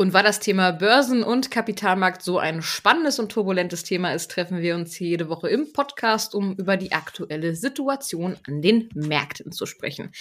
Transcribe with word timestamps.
Und 0.00 0.12
weil 0.12 0.22
das 0.22 0.38
Thema 0.38 0.70
Börsen 0.70 1.24
und 1.24 1.50
Kapitalmarkt 1.50 2.22
so 2.22 2.38
ein 2.38 2.62
spannendes 2.62 3.18
und 3.18 3.32
turbulentes 3.32 3.82
Thema 3.82 4.12
ist, 4.12 4.30
treffen 4.30 4.60
wir 4.60 4.76
uns 4.76 4.96
jede 4.96 5.28
Woche 5.28 5.48
im 5.48 5.72
Podcast, 5.72 6.36
um 6.36 6.54
über 6.54 6.76
die 6.76 6.92
aktuelle 6.92 7.56
Situation 7.56 8.36
an 8.46 8.62
den 8.62 8.90
Märkten 8.94 9.50
zu 9.50 9.66
sprechen. 9.66 10.12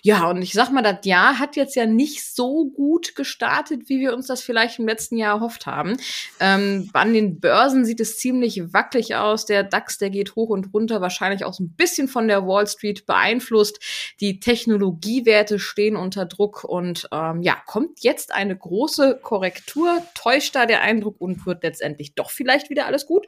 Ja, 0.00 0.30
und 0.30 0.40
ich 0.40 0.54
sag 0.54 0.70
mal, 0.72 0.80
das 0.80 1.04
Jahr 1.04 1.38
hat 1.38 1.56
jetzt 1.56 1.76
ja 1.76 1.84
nicht 1.84 2.24
so 2.24 2.70
gut 2.70 3.14
gestartet, 3.16 3.90
wie 3.90 4.00
wir 4.00 4.14
uns 4.14 4.28
das 4.28 4.40
vielleicht 4.40 4.78
im 4.78 4.86
letzten 4.86 5.18
Jahr 5.18 5.36
erhofft 5.36 5.66
haben. 5.66 5.98
Ähm, 6.40 6.88
an 6.94 7.12
den 7.12 7.38
Börsen 7.38 7.84
sieht 7.84 8.00
es 8.00 8.16
ziemlich 8.16 8.72
wackelig 8.72 9.14
aus. 9.14 9.44
Der 9.44 9.62
DAX, 9.62 9.98
der 9.98 10.08
geht 10.08 10.36
hoch 10.36 10.48
und 10.48 10.72
runter, 10.72 11.02
wahrscheinlich 11.02 11.44
auch 11.44 11.52
so 11.52 11.64
ein 11.64 11.74
bisschen 11.76 12.08
von 12.08 12.28
der 12.28 12.46
Wall 12.46 12.66
Street 12.66 13.04
beeinflusst. 13.04 13.78
Die 14.20 14.40
Technologiewerte 14.40 15.58
stehen 15.58 15.96
unter 15.96 16.24
Druck 16.24 16.64
und 16.64 17.10
ähm, 17.12 17.42
ja, 17.42 17.58
kommt 17.66 18.02
jetzt 18.02 18.32
eine 18.32 18.56
große 18.56 19.17
Korrektur? 19.22 20.02
Täuscht 20.14 20.54
da 20.54 20.66
der 20.66 20.82
Eindruck 20.82 21.20
und 21.20 21.44
wird 21.46 21.62
letztendlich 21.62 22.14
doch 22.14 22.30
vielleicht 22.30 22.70
wieder 22.70 22.86
alles 22.86 23.06
gut? 23.06 23.26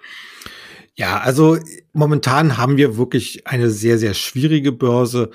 Ja, 0.96 1.20
also 1.20 1.58
momentan 1.92 2.56
haben 2.56 2.76
wir 2.76 2.96
wirklich 2.96 3.46
eine 3.46 3.70
sehr, 3.70 3.98
sehr 3.98 4.14
schwierige 4.14 4.72
Börse. 4.72 5.30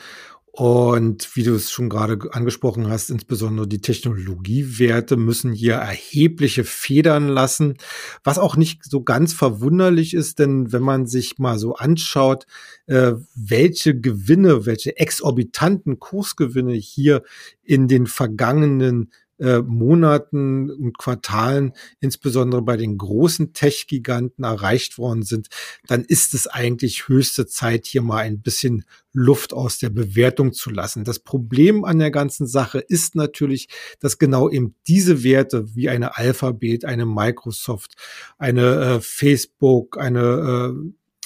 Und 0.57 1.35
wie 1.35 1.43
du 1.43 1.53
es 1.53 1.69
schon 1.69 1.89
gerade 1.89 2.17
angesprochen 2.31 2.87
hast, 2.87 3.09
insbesondere 3.09 3.67
die 3.67 3.81
Technologiewerte 3.81 5.17
müssen 5.17 5.51
hier 5.51 5.73
erhebliche 5.73 6.63
Federn 6.63 7.27
lassen, 7.27 7.77
was 8.23 8.39
auch 8.39 8.55
nicht 8.55 8.85
so 8.85 9.03
ganz 9.03 9.33
verwunderlich 9.33 10.13
ist, 10.13 10.39
denn 10.39 10.71
wenn 10.71 10.81
man 10.81 11.07
sich 11.07 11.39
mal 11.39 11.59
so 11.59 11.75
anschaut, 11.75 12.45
äh, 12.85 13.15
welche 13.35 13.99
Gewinne, 13.99 14.65
welche 14.65 14.95
exorbitanten 14.97 15.99
Kursgewinne 15.99 16.75
hier 16.75 17.23
in 17.61 17.89
den 17.89 18.07
vergangenen 18.07 19.11
äh, 19.39 19.59
Monaten 19.59 20.71
und 20.71 20.97
Quartalen, 20.97 21.73
insbesondere 21.99 22.61
bei 22.61 22.77
den 22.77 22.97
großen 22.97 23.53
Tech-Giganten 23.53 24.43
erreicht 24.43 24.97
worden 24.97 25.23
sind, 25.23 25.47
dann 25.87 26.03
ist 26.03 26.33
es 26.33 26.47
eigentlich 26.47 27.07
höchste 27.07 27.45
Zeit, 27.45 27.85
hier 27.85 28.01
mal 28.01 28.19
ein 28.19 28.41
bisschen 28.41 28.85
Luft 29.11 29.53
aus 29.53 29.79
der 29.79 29.89
Bewertung 29.89 30.53
zu 30.53 30.69
lassen. 30.69 31.03
Das 31.03 31.19
Problem 31.19 31.85
an 31.85 31.99
der 31.99 32.11
ganzen 32.11 32.47
Sache 32.47 32.79
ist 32.79 33.15
natürlich, 33.15 33.69
dass 33.99 34.17
genau 34.17 34.49
eben 34.49 34.75
diese 34.87 35.23
Werte 35.23 35.75
wie 35.75 35.89
eine 35.89 36.17
Alphabet, 36.17 36.85
eine 36.85 37.05
Microsoft, 37.05 37.95
eine 38.37 38.95
äh, 38.95 39.01
Facebook, 39.01 39.97
eine 39.97 40.75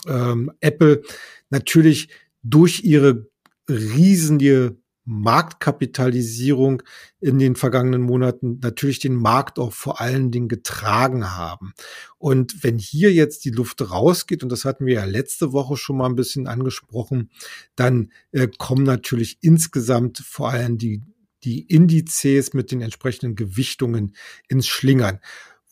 äh, 0.08 0.12
äh, 0.12 0.48
Apple 0.62 1.02
natürlich 1.50 2.10
durch 2.44 2.84
ihre 2.84 3.28
riesige 3.68 4.78
Marktkapitalisierung 5.10 6.84
in 7.20 7.40
den 7.40 7.56
vergangenen 7.56 8.04
Monaten 8.04 8.60
natürlich 8.62 9.00
den 9.00 9.16
Markt 9.16 9.58
auch 9.58 9.74
vor 9.74 10.00
allen 10.00 10.30
Dingen 10.30 10.48
getragen 10.48 11.32
haben. 11.36 11.74
Und 12.20 12.64
wenn 12.64 12.78
hier 12.78 13.12
jetzt 13.12 13.44
die 13.44 13.50
Luft 13.50 13.82
rausgeht, 13.82 14.44
und 14.44 14.52
das 14.52 14.66
hatten 14.66 14.86
wir 14.86 14.94
ja 14.94 15.06
letzte 15.06 15.52
Woche 15.52 15.78
schon 15.78 15.98
mal 15.98 16.06
ein 16.06 16.16
bisschen 16.16 16.46
angesprochen, 16.46 17.32
dann 17.76 18.12
äh, 18.32 18.48
kommen 18.60 18.84
natürlich 18.84 19.40
insgesamt 19.42 20.20
vor 20.20 20.52
allem 20.52 20.78
die, 20.78 21.02
die 21.44 21.62
Indizes 21.62 22.54
mit 22.54 22.72
den 22.72 22.82
entsprechenden 22.82 23.36
Gewichtungen 23.36 24.16
ins 24.48 24.68
Schlingern. 24.68 25.20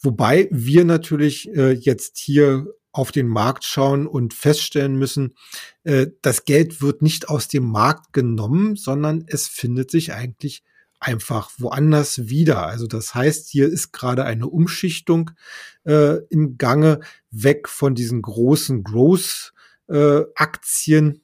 Wobei 0.02 0.48
wir 0.52 0.84
natürlich 0.84 1.48
äh, 1.56 1.74
jetzt 1.74 2.18
hier 2.18 2.68
auf 2.98 3.12
den 3.12 3.28
Markt 3.28 3.64
schauen 3.64 4.08
und 4.08 4.34
feststellen 4.34 4.98
müssen, 4.98 5.36
äh, 5.84 6.08
das 6.22 6.46
Geld 6.46 6.82
wird 6.82 7.04
nicht 7.04 7.30
aus 7.30 7.48
dem 7.48 7.66
Markt 7.66 8.12
genommen, 8.12 8.76
sondern 8.76 9.24
es 9.28 9.48
findet 9.48 9.92
sich 9.92 10.14
eigentlich 10.14 10.64
einfach 11.00 11.52
woanders 11.60 12.28
wieder. 12.30 12.66
Also 12.66 12.88
das 12.88 13.14
heißt, 13.14 13.50
hier 13.50 13.68
ist 13.68 13.94
gerade 13.94 14.26
eine 14.26 14.48
Umschichtung 14.48 15.30
äh, 15.86 16.18
im 16.30 16.58
Gange 16.58 17.02
weg 17.30 17.70
von 17.70 17.94
diesen 17.94 18.24
großen 18.24 18.82
Growth-Aktien 18.84 21.14
äh, 21.14 21.20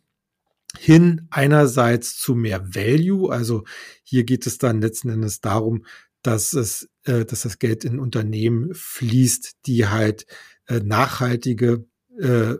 hin 0.77 1.27
einerseits 1.31 2.17
zu 2.17 2.35
mehr 2.35 2.75
Value. 2.75 3.31
Also 3.31 3.63
hier 4.03 4.25
geht 4.25 4.45
es 4.45 4.59
dann 4.59 4.81
letzten 4.81 5.09
Endes 5.09 5.41
darum, 5.41 5.85
dass 6.21 6.53
es, 6.53 6.87
äh, 7.05 7.25
dass 7.25 7.41
das 7.41 7.59
Geld 7.59 7.83
in 7.85 7.99
Unternehmen 7.99 8.73
fließt, 8.73 9.65
die 9.65 9.87
halt 9.87 10.25
äh, 10.67 10.79
nachhaltige 10.79 11.85
äh, 12.19 12.55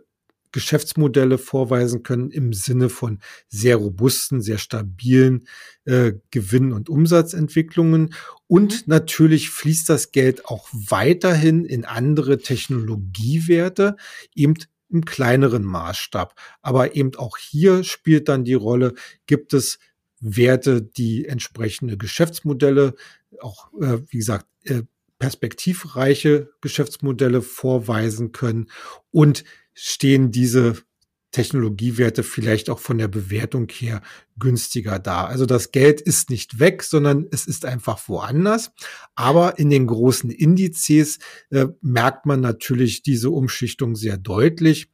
Geschäftsmodelle 0.54 1.38
vorweisen 1.38 2.04
können 2.04 2.30
im 2.30 2.54
Sinne 2.54 2.88
von 2.90 3.20
sehr 3.50 3.76
robusten, 3.76 4.42
sehr 4.42 4.60
stabilen 4.60 5.48
äh, 5.84 6.14
Gewinn- 6.32 6.72
und 6.72 6.90
Umsatzentwicklungen. 6.90 8.14
Und 8.48 8.74
mhm. 8.74 8.84
natürlich 8.86 9.50
fließt 9.50 9.90
das 9.90 10.12
Geld 10.12 10.46
auch 10.46 10.70
weiterhin 10.72 11.66
in 11.66 11.86
andere 11.86 12.38
Technologiewerte, 12.38 13.98
eben 14.36 14.54
im 14.90 15.04
kleineren 15.06 15.64
Maßstab. 15.64 16.36
Aber 16.62 16.96
eben 16.96 17.16
auch 17.16 17.38
hier 17.38 17.84
spielt 17.84 18.30
dann 18.30 18.44
die 18.46 18.54
Rolle, 18.54 18.94
gibt 19.26 19.54
es 19.54 19.80
Werte, 20.24 20.82
die 20.82 21.26
entsprechende 21.26 21.98
Geschäftsmodelle, 21.98 22.96
auch 23.42 23.72
äh, 23.82 24.00
wie 24.08 24.18
gesagt, 24.18 24.48
äh, 24.64 24.84
perspektivreiche 25.20 26.50
Geschäftsmodelle 26.62 27.42
vorweisen 27.42 28.32
können 28.32 28.70
und 29.12 29.44
stehen 29.74 30.32
diese 30.32 30.84
Technologiewerte 31.32 32.24
vielleicht 32.24 32.70
auch 32.70 32.80
von 32.80 33.00
der 33.00 33.08
Bewertung 33.08 33.68
her 33.70 34.02
günstiger 34.38 35.00
da. 35.00 35.26
Also 35.26 35.46
das 35.46 35.72
Geld 35.72 36.00
ist 36.00 36.30
nicht 36.30 36.60
weg, 36.60 36.84
sondern 36.84 37.26
es 37.32 37.48
ist 37.48 37.66
einfach 37.66 38.08
woanders. 38.08 38.72
Aber 39.16 39.58
in 39.60 39.70
den 39.70 39.88
großen 39.88 40.30
Indizes 40.30 41.20
äh, 41.50 41.68
merkt 41.82 42.26
man 42.26 42.40
natürlich 42.40 43.02
diese 43.02 43.32
Umschichtung 43.32 43.96
sehr 43.96 44.18
deutlich. 44.18 44.92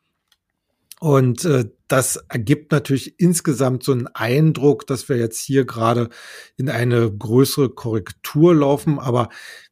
Und 0.99 1.43
äh, 1.45 1.65
das 1.91 2.17
ergibt 2.29 2.71
natürlich 2.71 3.19
insgesamt 3.19 3.83
so 3.83 3.91
einen 3.91 4.07
Eindruck, 4.07 4.87
dass 4.87 5.09
wir 5.09 5.17
jetzt 5.17 5.39
hier 5.41 5.65
gerade 5.65 6.09
in 6.55 6.69
eine 6.69 7.11
größere 7.11 7.69
Korrektur 7.69 8.55
laufen. 8.55 8.99
Aber 8.99 9.29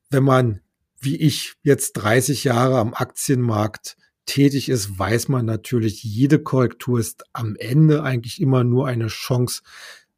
wenn 0.09 0.23
man, 0.23 0.61
wie 0.99 1.15
ich, 1.15 1.53
jetzt 1.63 1.93
30 1.93 2.43
Jahre 2.43 2.79
am 2.79 2.93
Aktienmarkt 2.93 3.97
tätig 4.25 4.69
ist, 4.69 4.97
weiß 4.97 5.29
man 5.29 5.45
natürlich, 5.45 6.03
jede 6.03 6.39
Korrektur 6.39 6.99
ist 6.99 7.23
am 7.33 7.55
Ende 7.55 8.03
eigentlich 8.03 8.41
immer 8.41 8.63
nur 8.63 8.87
eine 8.87 9.07
Chance, 9.07 9.61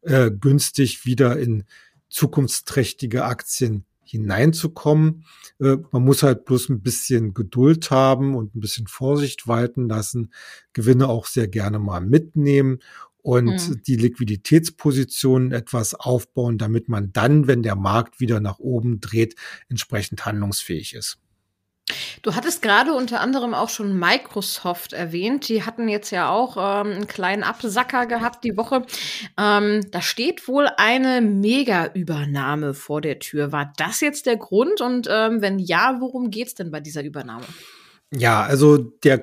äh, 0.01 0.31
günstig 0.31 1.05
wieder 1.05 1.37
in 1.37 1.65
zukunftsträchtige 2.09 3.25
Aktien 3.25 3.85
hineinzukommen. 4.09 5.25
Äh, 5.59 5.77
man 5.91 6.03
muss 6.03 6.23
halt 6.23 6.45
bloß 6.45 6.69
ein 6.69 6.81
bisschen 6.81 7.33
Geduld 7.33 7.91
haben 7.91 8.35
und 8.35 8.55
ein 8.55 8.59
bisschen 8.59 8.87
Vorsicht 8.87 9.47
walten 9.47 9.87
lassen, 9.87 10.33
Gewinne 10.73 11.07
auch 11.07 11.25
sehr 11.25 11.47
gerne 11.47 11.79
mal 11.79 12.01
mitnehmen 12.01 12.79
und 13.21 13.69
mhm. 13.69 13.83
die 13.85 13.95
Liquiditätspositionen 13.95 15.51
etwas 15.51 15.93
aufbauen, 15.93 16.57
damit 16.57 16.89
man 16.89 17.11
dann, 17.11 17.47
wenn 17.47 17.63
der 17.63 17.75
Markt 17.75 18.19
wieder 18.19 18.39
nach 18.39 18.59
oben 18.59 19.01
dreht, 19.01 19.35
entsprechend 19.67 20.25
handlungsfähig 20.25 20.93
ist. 20.93 21.19
Du 22.21 22.35
hattest 22.35 22.61
gerade 22.61 22.93
unter 22.93 23.21
anderem 23.21 23.53
auch 23.53 23.69
schon 23.69 23.97
Microsoft 23.97 24.93
erwähnt. 24.93 25.47
Die 25.49 25.63
hatten 25.63 25.87
jetzt 25.87 26.11
ja 26.11 26.29
auch 26.29 26.57
ähm, 26.57 26.91
einen 26.91 27.07
kleinen 27.07 27.43
Absacker 27.43 28.05
gehabt 28.05 28.43
die 28.43 28.57
Woche. 28.57 28.85
Ähm, 29.37 29.89
da 29.91 30.01
steht 30.01 30.47
wohl 30.47 30.67
eine 30.77 31.21
Mega-Übernahme 31.21 32.73
vor 32.73 33.01
der 33.01 33.19
Tür. 33.19 33.51
War 33.51 33.73
das 33.77 34.01
jetzt 34.01 34.25
der 34.25 34.37
Grund? 34.37 34.81
Und 34.81 35.07
ähm, 35.09 35.41
wenn 35.41 35.59
ja, 35.59 35.97
worum 35.99 36.31
geht's 36.31 36.55
denn 36.55 36.71
bei 36.71 36.79
dieser 36.79 37.03
Übernahme? 37.03 37.45
Ja, 38.11 38.41
also 38.41 38.77
der, 38.77 39.21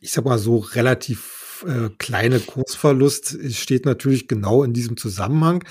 ich 0.00 0.12
sag 0.12 0.24
mal 0.24 0.38
so 0.38 0.58
relativ 0.58 1.41
äh, 1.66 1.90
kleine 1.98 2.40
Kursverlust 2.40 3.38
steht 3.52 3.84
natürlich 3.84 4.28
genau 4.28 4.64
in 4.64 4.72
diesem 4.72 4.96
Zusammenhang. 4.96 5.64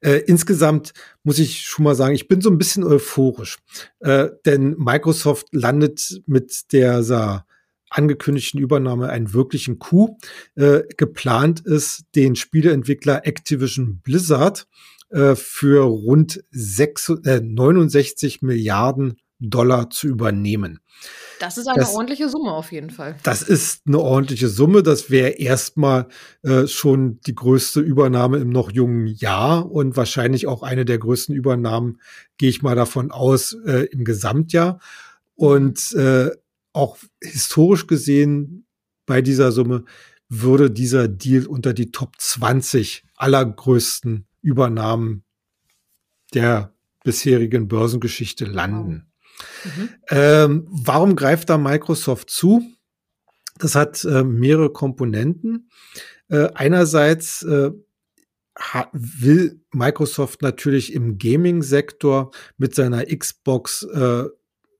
Äh, 0.00 0.22
insgesamt 0.26 0.92
muss 1.22 1.38
ich 1.38 1.60
schon 1.62 1.84
mal 1.84 1.94
sagen, 1.94 2.14
ich 2.14 2.28
bin 2.28 2.40
so 2.40 2.50
ein 2.50 2.58
bisschen 2.58 2.84
euphorisch, 2.84 3.58
äh, 4.00 4.28
denn 4.44 4.76
Microsoft 4.78 5.48
landet 5.52 6.22
mit 6.26 6.72
der 6.72 7.44
angekündigten 7.94 8.60
Übernahme 8.60 9.08
einen 9.08 9.32
wirklichen 9.32 9.78
Coup. 9.78 10.18
Äh, 10.56 10.82
geplant 10.96 11.60
ist, 11.60 12.04
den 12.14 12.36
Spieleentwickler 12.36 13.26
Activision 13.26 14.00
Blizzard 14.02 14.66
äh, 15.10 15.34
für 15.36 15.84
rund 15.84 16.42
6, 16.50 17.20
69 17.22 18.42
Milliarden 18.42 19.16
Dollar 19.38 19.90
zu 19.90 20.08
übernehmen. 20.08 20.80
Das 21.40 21.58
ist 21.58 21.66
eine 21.66 21.80
das, 21.80 21.94
ordentliche 21.94 22.28
Summe 22.28 22.52
auf 22.52 22.72
jeden 22.72 22.90
Fall. 22.90 23.16
Das 23.22 23.42
ist 23.42 23.82
eine 23.86 23.98
ordentliche 23.98 24.48
Summe. 24.48 24.82
Das 24.82 25.10
wäre 25.10 25.30
erstmal 25.30 26.08
äh, 26.42 26.66
schon 26.66 27.20
die 27.26 27.34
größte 27.34 27.80
Übernahme 27.80 28.38
im 28.38 28.50
noch 28.50 28.70
jungen 28.70 29.06
Jahr 29.06 29.70
und 29.70 29.96
wahrscheinlich 29.96 30.46
auch 30.46 30.62
eine 30.62 30.84
der 30.84 30.98
größten 30.98 31.34
Übernahmen, 31.34 32.00
gehe 32.38 32.50
ich 32.50 32.62
mal 32.62 32.76
davon 32.76 33.10
aus, 33.10 33.56
äh, 33.66 33.86
im 33.90 34.04
Gesamtjahr. 34.04 34.80
Und 35.34 35.92
äh, 35.92 36.30
auch 36.72 36.98
historisch 37.22 37.86
gesehen 37.86 38.66
bei 39.06 39.22
dieser 39.22 39.52
Summe 39.52 39.84
würde 40.28 40.70
dieser 40.70 41.08
Deal 41.08 41.46
unter 41.46 41.72
die 41.72 41.90
Top 41.90 42.14
20 42.18 43.04
allergrößten 43.16 44.26
Übernahmen 44.42 45.24
der 46.32 46.74
bisherigen 47.04 47.68
Börsengeschichte 47.68 48.44
landen. 48.44 49.06
Mhm. 49.64 49.88
Ähm, 50.08 50.66
warum 50.68 51.16
greift 51.16 51.50
da 51.50 51.58
Microsoft 51.58 52.30
zu? 52.30 52.62
Das 53.58 53.74
hat 53.74 54.04
äh, 54.04 54.24
mehrere 54.24 54.70
Komponenten. 54.70 55.70
Äh, 56.28 56.48
einerseits 56.54 57.42
äh, 57.42 57.70
will 58.92 59.60
Microsoft 59.72 60.42
natürlich 60.42 60.92
im 60.92 61.18
Gaming-Sektor 61.18 62.30
mit 62.56 62.74
seiner 62.74 63.04
Xbox 63.04 63.82
äh, 63.82 64.24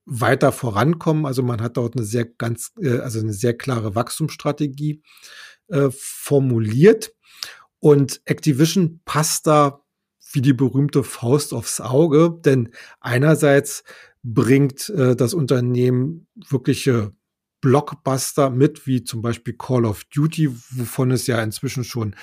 weiter 0.05 0.51
vorankommen. 0.51 1.25
Also 1.25 1.43
man 1.43 1.61
hat 1.61 1.77
dort 1.77 1.95
eine 1.95 2.05
sehr 2.05 2.25
ganz, 2.25 2.71
äh, 2.79 2.99
also 2.99 3.19
eine 3.19 3.33
sehr 3.33 3.57
klare 3.57 3.95
Wachstumsstrategie 3.95 5.01
äh, 5.67 5.89
formuliert. 5.91 7.13
Und 7.79 8.21
Activision 8.25 9.01
passt 9.05 9.47
da 9.47 9.81
wie 10.31 10.41
die 10.41 10.53
berühmte 10.53 11.03
Faust 11.03 11.53
aufs 11.53 11.79
Auge, 11.79 12.37
denn 12.43 12.73
einerseits 12.99 13.83
bringt 14.33 14.89
äh, 14.89 15.15
das 15.15 15.33
Unternehmen 15.33 16.27
wirkliche 16.49 17.13
Blockbuster 17.61 18.49
mit, 18.49 18.85
wie 18.85 19.03
zum 19.03 19.21
Beispiel 19.21 19.55
Call 19.57 19.85
of 19.85 20.03
Duty, 20.05 20.49
wovon 20.71 21.11
es 21.11 21.27
ja 21.27 21.41
inzwischen 21.41 21.83
schon 21.83 22.15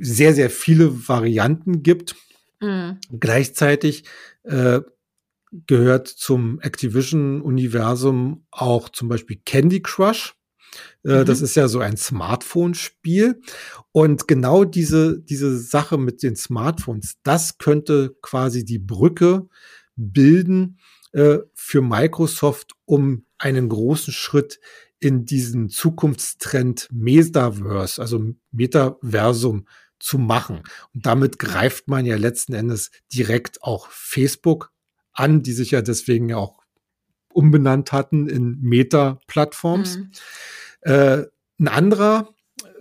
sehr, 0.00 0.34
sehr 0.34 0.50
viele 0.50 1.08
Varianten 1.08 1.82
gibt. 1.82 2.16
Mhm. 2.60 2.98
Gleichzeitig 3.18 4.04
äh, 4.44 4.80
gehört 5.66 6.08
zum 6.08 6.60
Activision-Universum 6.60 8.46
auch 8.50 8.88
zum 8.88 9.08
Beispiel 9.08 9.40
Candy 9.44 9.82
Crush. 9.82 10.34
Äh, 11.04 11.20
mhm. 11.20 11.24
Das 11.26 11.40
ist 11.40 11.54
ja 11.56 11.68
so 11.68 11.80
ein 11.80 11.96
Smartphone-Spiel. 11.96 13.40
Und 13.92 14.28
genau 14.28 14.64
diese, 14.64 15.20
diese 15.20 15.58
Sache 15.58 15.98
mit 15.98 16.22
den 16.22 16.36
Smartphones, 16.36 17.16
das 17.22 17.58
könnte 17.58 18.16
quasi 18.22 18.64
die 18.64 18.78
Brücke 18.78 19.48
bilden 20.00 20.78
äh, 21.12 21.38
für 21.54 21.82
Microsoft, 21.82 22.72
um 22.84 23.26
einen 23.38 23.68
großen 23.68 24.12
Schritt 24.12 24.60
in 24.98 25.24
diesen 25.24 25.70
Zukunftstrend 25.70 26.88
Metaverse, 26.92 28.00
also 28.00 28.34
Metaversum 28.52 29.66
zu 29.98 30.18
machen. 30.18 30.62
Und 30.94 31.06
damit 31.06 31.38
greift 31.38 31.88
man 31.88 32.06
ja 32.06 32.16
letzten 32.16 32.54
Endes 32.54 32.90
direkt 33.12 33.62
auch 33.62 33.88
Facebook 33.90 34.72
an, 35.12 35.42
die 35.42 35.52
sich 35.52 35.70
ja 35.70 35.82
deswegen 35.82 36.28
ja 36.28 36.36
auch 36.36 36.60
umbenannt 37.32 37.92
hatten 37.92 38.28
in 38.28 38.58
Meta-Plattforms. 38.60 39.98
Mhm. 39.98 40.10
Äh, 40.82 41.24
ein 41.58 41.68
anderer, 41.68 42.34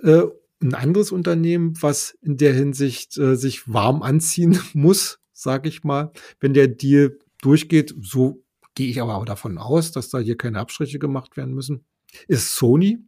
äh, 0.04 0.24
ein 0.62 0.74
anderes 0.74 1.12
Unternehmen, 1.12 1.74
was 1.82 2.18
in 2.22 2.38
der 2.38 2.54
Hinsicht 2.54 3.18
äh, 3.18 3.36
sich 3.36 3.72
warm 3.72 4.02
anziehen 4.02 4.60
muss, 4.74 5.19
sage 5.42 5.70
ich 5.70 5.84
mal, 5.84 6.12
wenn 6.40 6.54
der 6.54 6.68
Deal 6.68 7.18
durchgeht, 7.42 7.96
so 8.02 8.44
gehe 8.76 8.90
ich 8.90 9.02
aber 9.02 9.16
auch 9.16 9.26
davon 9.26 9.58
aus, 9.58 9.92
dass 9.92 10.10
da 10.10 10.20
hier 10.20 10.38
keine 10.38 10.60
Abstriche 10.60 11.00
gemacht 11.00 11.38
werden 11.38 11.54
müssen, 11.54 11.86
ist 12.28 12.56
Sony. 12.56 13.00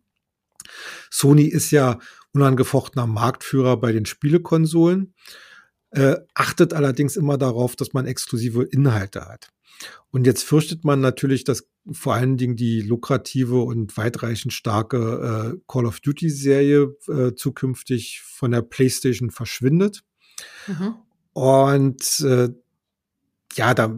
Sony 1.10 1.44
ist 1.44 1.72
ja 1.72 2.00
unangefochtener 2.34 3.08
Marktführer 3.08 3.78
bei 3.78 3.92
den 3.92 4.06
Spielekonsolen, 4.06 5.14
äh, 5.92 6.18
achtet 6.34 6.74
allerdings 6.74 7.16
immer 7.18 7.38
darauf, 7.38 7.76
dass 7.76 7.94
man 7.94 8.06
exklusive 8.06 8.64
Inhalte 8.64 9.28
hat. 9.28 9.50
Und 10.12 10.26
jetzt 10.26 10.44
fürchtet 10.44 10.84
man 10.84 11.02
natürlich, 11.02 11.44
dass 11.44 11.68
vor 11.92 12.14
allen 12.14 12.38
Dingen 12.38 12.56
die 12.56 12.82
lukrative 12.82 13.62
und 13.62 13.98
weitreichend 13.98 14.54
starke 14.54 15.56
äh, 15.58 15.62
Call 15.68 15.86
of 15.86 16.00
Duty 16.00 16.30
Serie 16.30 16.96
äh, 17.08 17.34
zukünftig 17.34 18.22
von 18.22 18.52
der 18.52 18.62
PlayStation 18.62 19.32
verschwindet. 19.32 20.04
Mhm. 20.68 20.96
Und 21.34 22.20
äh, 22.22 22.50
ja, 23.56 23.74
da 23.74 23.98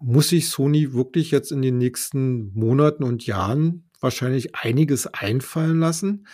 muss 0.00 0.28
sich 0.28 0.48
Sony 0.48 0.92
wirklich 0.92 1.30
jetzt 1.30 1.50
in 1.50 1.62
den 1.62 1.78
nächsten 1.78 2.52
Monaten 2.54 3.04
und 3.04 3.26
Jahren 3.26 3.90
wahrscheinlich 4.00 4.54
einiges 4.54 5.06
einfallen 5.06 5.80
lassen, 5.80 6.26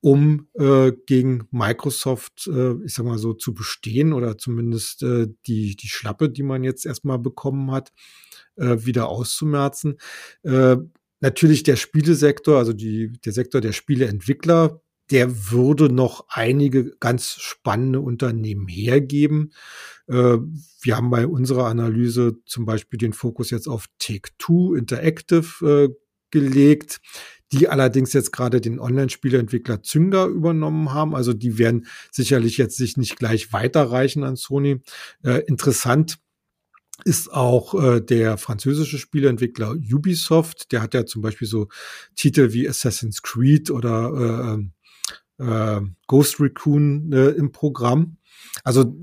um 0.00 0.48
äh, 0.54 0.92
gegen 1.06 1.46
Microsoft, 1.52 2.48
äh, 2.48 2.74
ich 2.84 2.94
sag 2.94 3.06
mal 3.06 3.18
so, 3.18 3.32
zu 3.32 3.54
bestehen 3.54 4.12
oder 4.12 4.36
zumindest 4.38 5.04
äh, 5.04 5.28
die, 5.46 5.76
die 5.76 5.88
Schlappe, 5.88 6.28
die 6.28 6.42
man 6.42 6.64
jetzt 6.64 6.84
erstmal 6.84 7.20
bekommen 7.20 7.70
hat, 7.70 7.92
äh, 8.56 8.78
wieder 8.80 9.08
auszumerzen. 9.08 9.98
Äh, 10.42 10.76
natürlich 11.20 11.62
der 11.62 11.76
Spielesektor, 11.76 12.58
also 12.58 12.72
die, 12.72 13.12
der 13.24 13.32
Sektor 13.32 13.60
der 13.60 13.72
Spieleentwickler, 13.72 14.82
der 15.12 15.50
würde 15.52 15.92
noch 15.92 16.24
einige 16.28 16.96
ganz 16.98 17.36
spannende 17.38 18.00
Unternehmen 18.00 18.66
hergeben. 18.66 19.52
Äh, 20.08 20.38
wir 20.80 20.96
haben 20.96 21.10
bei 21.10 21.26
unserer 21.26 21.66
Analyse 21.66 22.38
zum 22.46 22.64
Beispiel 22.64 22.98
den 22.98 23.12
Fokus 23.12 23.50
jetzt 23.50 23.68
auf 23.68 23.86
Take-Two 23.98 24.74
Interactive 24.74 25.90
äh, 25.90 25.94
gelegt, 26.30 27.00
die 27.52 27.68
allerdings 27.68 28.14
jetzt 28.14 28.32
gerade 28.32 28.62
den 28.62 28.80
Online-Spieleentwickler 28.80 29.82
Zynga 29.82 30.26
übernommen 30.26 30.94
haben. 30.94 31.14
Also 31.14 31.34
die 31.34 31.58
werden 31.58 31.86
sicherlich 32.10 32.56
jetzt 32.56 32.78
sich 32.78 32.96
nicht 32.96 33.18
gleich 33.18 33.52
weiterreichen 33.52 34.24
an 34.24 34.36
Sony. 34.36 34.80
Äh, 35.22 35.42
interessant 35.46 36.18
ist 37.04 37.30
auch 37.30 37.74
äh, 37.74 38.00
der 38.00 38.38
französische 38.38 38.96
Spieleentwickler 38.96 39.72
Ubisoft. 39.72 40.72
Der 40.72 40.80
hat 40.80 40.94
ja 40.94 41.04
zum 41.04 41.20
Beispiel 41.20 41.48
so 41.48 41.68
Titel 42.16 42.54
wie 42.54 42.66
Assassin's 42.66 43.20
Creed 43.20 43.70
oder 43.70 44.56
äh, 44.58 44.64
äh, 45.42 45.80
Ghost 46.06 46.40
Recon 46.40 47.12
äh, 47.12 47.30
im 47.30 47.52
Programm. 47.52 48.16
Also 48.64 48.96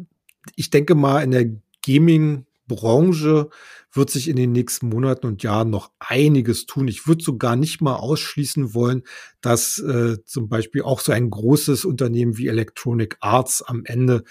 ich 0.56 0.70
denke 0.70 0.96
mal, 0.96 1.22
in 1.22 1.32
der 1.32 1.50
Gaming-Branche 1.86 3.50
wird 3.92 4.10
sich 4.10 4.28
in 4.28 4.36
den 4.36 4.52
nächsten 4.52 4.90
Monaten 4.90 5.26
und 5.26 5.44
Jahren 5.44 5.70
noch 5.70 5.92
einiges 6.00 6.66
tun. 6.66 6.88
Ich 6.88 7.08
würde 7.08 7.24
sogar 7.24 7.56
nicht 7.56 7.82
mal 7.82 7.96
ausschließen 7.96 8.74
wollen, 8.74 9.04
dass 9.42 9.80
äh, 9.80 10.24
zum 10.26 10.48
Beispiel 10.48 10.84
auch 10.84 11.00
so 11.00 11.12
ein 11.12 11.30
großes 11.30 11.86
Unternehmen 11.86 12.38
wie 12.38 12.48
Electronic 12.48 13.18
Arts 13.20 13.62
am 13.62 13.86
Ende 13.86 14.24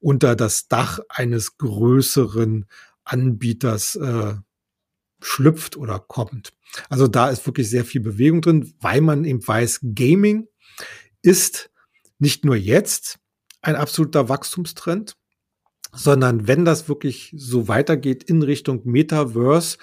unter 0.00 0.34
das 0.36 0.68
Dach 0.68 0.98
eines 1.08 1.56
größeren 1.58 2.66
Anbieters 3.04 3.96
äh, 3.96 4.34
schlüpft 5.20 5.76
oder 5.76 5.98
kommt. 6.00 6.52
Also 6.88 7.06
da 7.06 7.30
ist 7.30 7.46
wirklich 7.46 7.70
sehr 7.70 7.84
viel 7.84 8.00
Bewegung 8.00 8.42
drin, 8.42 8.74
weil 8.80 9.00
man 9.00 9.24
eben 9.24 9.46
weiß, 9.46 9.80
Gaming 9.94 10.48
ist 11.24 11.70
nicht 12.18 12.44
nur 12.44 12.56
jetzt 12.56 13.18
ein 13.62 13.76
absoluter 13.76 14.28
Wachstumstrend, 14.28 15.16
sondern 15.92 16.46
wenn 16.46 16.64
das 16.64 16.88
wirklich 16.88 17.32
so 17.36 17.68
weitergeht 17.68 18.24
in 18.24 18.42
Richtung 18.42 18.82
Metaverse, 18.84 19.78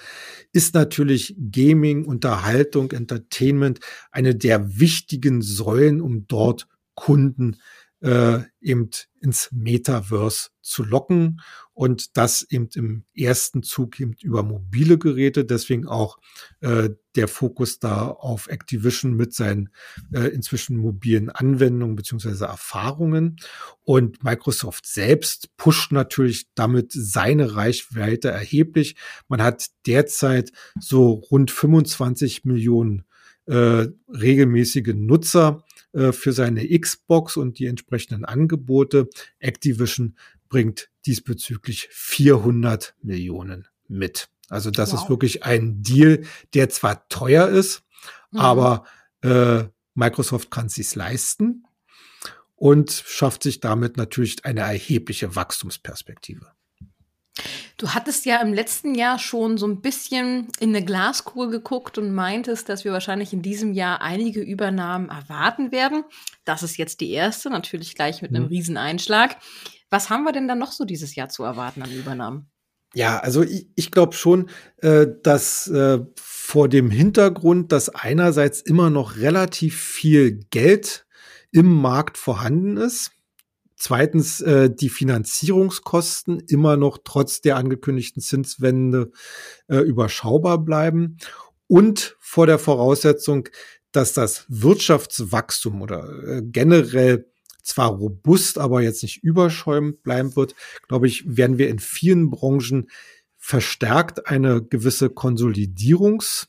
ist 0.52 0.74
natürlich 0.74 1.34
Gaming, 1.50 2.04
Unterhaltung, 2.04 2.92
Entertainment 2.92 3.80
eine 4.10 4.34
der 4.34 4.78
wichtigen 4.78 5.42
Säulen, 5.42 6.00
um 6.00 6.26
dort 6.28 6.68
Kunden 6.94 7.56
äh, 8.02 8.40
eben 8.60 8.90
ins 9.20 9.48
Metaverse 9.52 10.50
zu 10.60 10.82
locken 10.82 11.40
und 11.72 12.16
das 12.16 12.42
eben 12.42 12.68
im 12.74 13.04
ersten 13.14 13.62
Zug 13.62 14.00
eben 14.00 14.14
über 14.20 14.42
mobile 14.42 14.98
Geräte. 14.98 15.44
Deswegen 15.44 15.86
auch 15.86 16.18
äh, 16.60 16.90
der 17.14 17.28
Fokus 17.28 17.78
da 17.78 18.08
auf 18.08 18.48
Activision 18.48 19.14
mit 19.14 19.34
seinen 19.34 19.70
äh, 20.12 20.26
inzwischen 20.28 20.76
mobilen 20.76 21.30
Anwendungen 21.30 21.94
beziehungsweise 21.94 22.46
Erfahrungen. 22.46 23.36
Und 23.82 24.24
Microsoft 24.24 24.86
selbst 24.86 25.56
pusht 25.56 25.92
natürlich 25.92 26.48
damit 26.54 26.92
seine 26.92 27.54
Reichweite 27.54 28.30
erheblich. 28.30 28.96
Man 29.28 29.40
hat 29.42 29.66
derzeit 29.86 30.50
so 30.80 31.12
rund 31.12 31.50
25 31.50 32.44
Millionen 32.44 33.04
äh, 33.46 33.86
regelmäßige 34.08 34.94
Nutzer 34.94 35.64
äh, 35.92 36.12
für 36.12 36.32
seine 36.32 36.66
Xbox 36.78 37.36
und 37.36 37.58
die 37.58 37.66
entsprechenden 37.66 38.24
Angebote. 38.24 39.08
Activision 39.38 40.16
bringt 40.48 40.90
diesbezüglich 41.06 41.88
400 41.90 42.94
Millionen 43.02 43.68
mit. 43.88 44.28
Also 44.48 44.70
das 44.70 44.92
wow. 44.92 45.02
ist 45.02 45.08
wirklich 45.08 45.44
ein 45.44 45.82
Deal, 45.82 46.24
der 46.54 46.68
zwar 46.68 47.08
teuer 47.08 47.48
ist, 47.48 47.82
mhm. 48.30 48.38
aber 48.38 48.84
äh, 49.22 49.64
Microsoft 49.94 50.50
kann 50.50 50.66
es 50.66 50.74
sich 50.74 50.94
leisten 50.94 51.64
und 52.54 52.90
schafft 52.90 53.42
sich 53.42 53.60
damit 53.60 53.96
natürlich 53.96 54.44
eine 54.44 54.60
erhebliche 54.60 55.34
Wachstumsperspektive. 55.34 56.52
Du 57.78 57.90
hattest 57.90 58.26
ja 58.26 58.40
im 58.40 58.52
letzten 58.52 58.94
Jahr 58.94 59.18
schon 59.18 59.56
so 59.58 59.66
ein 59.66 59.80
bisschen 59.80 60.48
in 60.60 60.68
eine 60.68 60.84
Glaskugel 60.84 61.50
geguckt 61.50 61.98
und 61.98 62.14
meintest, 62.14 62.68
dass 62.68 62.84
wir 62.84 62.92
wahrscheinlich 62.92 63.32
in 63.32 63.42
diesem 63.42 63.72
Jahr 63.72 64.02
einige 64.02 64.40
Übernahmen 64.40 65.08
erwarten 65.08 65.72
werden. 65.72 66.04
Das 66.44 66.62
ist 66.62 66.76
jetzt 66.76 67.00
die 67.00 67.10
erste, 67.10 67.50
natürlich 67.50 67.94
gleich 67.94 68.22
mit 68.22 68.30
einem 68.30 68.44
mhm. 68.44 68.50
Rieseneinschlag. 68.50 69.36
Was 69.90 70.10
haben 70.10 70.24
wir 70.24 70.32
denn 70.32 70.48
dann 70.48 70.58
noch 70.58 70.72
so 70.72 70.84
dieses 70.84 71.14
Jahr 71.14 71.28
zu 71.28 71.42
erwarten 71.42 71.82
an 71.82 71.90
Übernahmen? 71.90 72.50
Ja, 72.94 73.18
also 73.18 73.42
ich, 73.42 73.68
ich 73.74 73.90
glaube 73.90 74.14
schon, 74.14 74.50
äh, 74.78 75.06
dass 75.22 75.66
äh, 75.68 76.00
vor 76.16 76.68
dem 76.68 76.90
Hintergrund, 76.90 77.72
dass 77.72 77.88
einerseits 77.88 78.60
immer 78.60 78.90
noch 78.90 79.16
relativ 79.16 79.80
viel 79.80 80.44
Geld 80.50 81.06
im 81.50 81.72
Markt 81.72 82.18
vorhanden 82.18 82.76
ist. 82.76 83.12
Zweitens 83.84 84.40
äh, 84.40 84.70
die 84.72 84.88
Finanzierungskosten 84.88 86.38
immer 86.38 86.76
noch 86.76 86.98
trotz 87.02 87.40
der 87.40 87.56
angekündigten 87.56 88.22
Zinswende 88.22 89.10
äh, 89.66 89.78
überschaubar 89.78 90.58
bleiben 90.58 91.16
und 91.66 92.16
vor 92.20 92.46
der 92.46 92.60
Voraussetzung, 92.60 93.48
dass 93.90 94.12
das 94.12 94.46
Wirtschaftswachstum 94.46 95.82
oder 95.82 96.08
äh, 96.24 96.42
generell 96.44 97.26
zwar 97.64 97.88
robust, 97.88 98.56
aber 98.56 98.82
jetzt 98.82 99.02
nicht 99.02 99.24
überschäumend 99.24 100.04
bleiben 100.04 100.36
wird, 100.36 100.54
glaube 100.86 101.08
ich, 101.08 101.24
werden 101.36 101.58
wir 101.58 101.68
in 101.68 101.80
vielen 101.80 102.30
Branchen 102.30 102.88
verstärkt 103.36 104.28
eine 104.28 104.62
gewisse 104.62 105.10
Konsolidierungswelle 105.10 106.46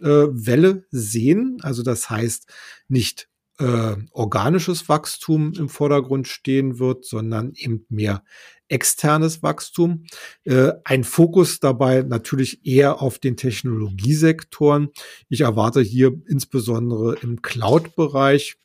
äh, 0.00 0.82
sehen. 0.90 1.58
Also 1.60 1.82
das 1.82 2.08
heißt 2.08 2.50
nicht 2.88 3.29
äh, 3.60 3.96
organisches 4.12 4.88
Wachstum 4.88 5.52
im 5.52 5.68
Vordergrund 5.68 6.26
stehen 6.26 6.78
wird, 6.78 7.04
sondern 7.04 7.52
eben 7.54 7.84
mehr 7.90 8.24
externes 8.68 9.42
Wachstum. 9.42 10.04
Äh, 10.44 10.72
ein 10.84 11.04
Fokus 11.04 11.60
dabei 11.60 12.02
natürlich 12.02 12.64
eher 12.64 13.02
auf 13.02 13.18
den 13.18 13.36
Technologiesektoren. 13.36 14.88
Ich 15.28 15.42
erwarte 15.42 15.82
hier 15.82 16.12
insbesondere 16.26 17.16
im 17.20 17.42
Cloud-Bereich 17.42 18.56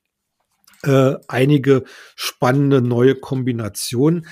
äh, 0.83 1.15
einige 1.27 1.83
spannende 2.15 2.81
neue 2.81 3.15
Kombinationen. 3.15 4.27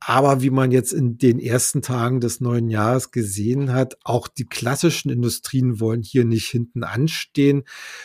Aber 0.00 0.40
wie 0.40 0.50
man 0.50 0.70
jetzt 0.70 0.92
in 0.92 1.18
den 1.18 1.40
ersten 1.40 1.82
Tagen 1.82 2.20
des 2.20 2.40
neuen 2.40 2.70
Jahres 2.70 3.10
gesehen 3.10 3.72
hat, 3.72 3.98
auch 4.04 4.28
die 4.28 4.46
klassischen 4.46 5.10
Industrien 5.10 5.80
wollen 5.80 6.02
hier 6.02 6.24
nicht 6.24 6.46
hinten 6.46 6.84
anstehen. 6.84 7.64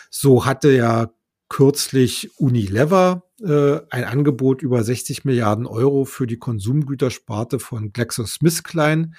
So 0.09 0.45
hatte 0.45 0.71
ja 0.71 1.11
kürzlich 1.51 2.31
Unilever 2.39 3.23
äh, 3.41 3.81
ein 3.89 4.05
Angebot 4.05 4.61
über 4.61 4.85
60 4.85 5.25
Milliarden 5.25 5.65
Euro 5.65 6.05
für 6.05 6.25
die 6.25 6.39
Konsumgütersparte 6.39 7.59
von 7.59 7.91
GlaxoSmithKline 7.91 9.11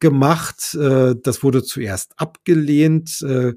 gemacht. 0.00 0.74
Äh, 0.74 1.14
das 1.22 1.44
wurde 1.44 1.62
zuerst 1.62 2.14
abgelehnt. 2.16 3.22
Äh, 3.22 3.54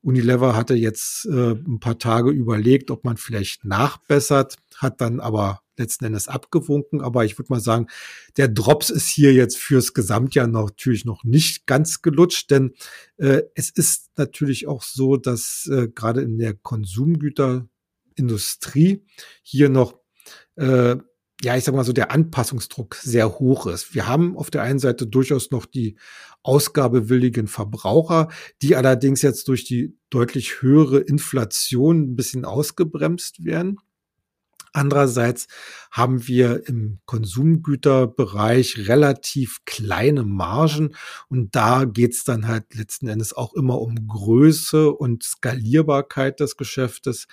Unilever 0.00 0.56
hatte 0.56 0.76
jetzt 0.76 1.26
äh, 1.26 1.50
ein 1.56 1.78
paar 1.78 1.98
Tage 1.98 2.30
überlegt, 2.30 2.90
ob 2.90 3.04
man 3.04 3.18
vielleicht 3.18 3.66
nachbessert, 3.66 4.56
hat 4.78 5.02
dann 5.02 5.20
aber 5.20 5.60
letzten 5.78 6.06
Endes 6.06 6.28
abgewunken. 6.28 7.00
Aber 7.00 7.24
ich 7.24 7.38
würde 7.38 7.52
mal 7.52 7.60
sagen, 7.60 7.86
der 8.36 8.48
Drops 8.48 8.90
ist 8.90 9.08
hier 9.08 9.32
jetzt 9.32 9.58
fürs 9.58 9.94
Gesamtjahr 9.94 10.46
natürlich 10.46 11.04
noch 11.04 11.24
nicht 11.24 11.66
ganz 11.66 12.02
gelutscht, 12.02 12.50
denn 12.50 12.74
äh, 13.16 13.42
es 13.54 13.70
ist 13.70 14.10
natürlich 14.16 14.66
auch 14.66 14.82
so, 14.82 15.16
dass 15.16 15.68
äh, 15.72 15.88
gerade 15.88 16.22
in 16.22 16.38
der 16.38 16.54
Konsumgüterindustrie 16.54 19.04
hier 19.42 19.68
noch 19.68 20.00
äh, 20.56 20.96
ja, 21.42 21.56
ich 21.56 21.62
sag 21.62 21.74
mal 21.74 21.84
so, 21.84 21.92
der 21.92 22.10
Anpassungsdruck 22.10 22.96
sehr 22.96 23.38
hoch 23.38 23.66
ist. 23.66 23.94
Wir 23.94 24.08
haben 24.08 24.36
auf 24.36 24.50
der 24.50 24.62
einen 24.62 24.80
Seite 24.80 25.06
durchaus 25.06 25.52
noch 25.52 25.66
die 25.66 25.96
ausgabewilligen 26.42 27.46
Verbraucher, 27.46 28.28
die 28.60 28.74
allerdings 28.74 29.22
jetzt 29.22 29.46
durch 29.46 29.64
die 29.64 29.96
deutlich 30.10 30.62
höhere 30.62 30.98
Inflation 30.98 32.02
ein 32.02 32.16
bisschen 32.16 32.44
ausgebremst 32.44 33.44
werden. 33.44 33.78
Andererseits 34.72 35.46
haben 35.90 36.26
wir 36.26 36.66
im 36.68 36.98
Konsumgüterbereich 37.06 38.88
relativ 38.88 39.64
kleine 39.64 40.24
Margen 40.24 40.94
und 41.28 41.54
da 41.54 41.84
geht's 41.84 42.24
dann 42.24 42.46
halt 42.46 42.74
letzten 42.74 43.08
Endes 43.08 43.32
auch 43.34 43.54
immer 43.54 43.80
um 43.80 44.08
Größe 44.08 44.92
und 44.92 45.22
Skalierbarkeit 45.22 46.40
des 46.40 46.56
Geschäftes. 46.56 47.26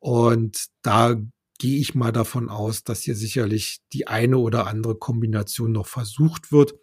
Und 0.00 0.66
da 0.82 1.16
gehe 1.58 1.78
ich 1.78 1.94
mal 1.94 2.10
davon 2.10 2.48
aus, 2.48 2.82
dass 2.82 3.02
hier 3.02 3.14
sicherlich 3.14 3.78
die 3.92 4.08
eine 4.08 4.38
oder 4.38 4.66
andere 4.66 4.96
Kombination 4.96 5.70
noch 5.70 5.86
versucht 5.86 6.50
wird. 6.50 6.74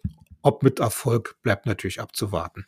Ob 0.42 0.62
mit 0.62 0.80
Erfolg 0.80 1.36
bleibt 1.42 1.66
natürlich 1.66 2.00
abzuwarten. 2.00 2.64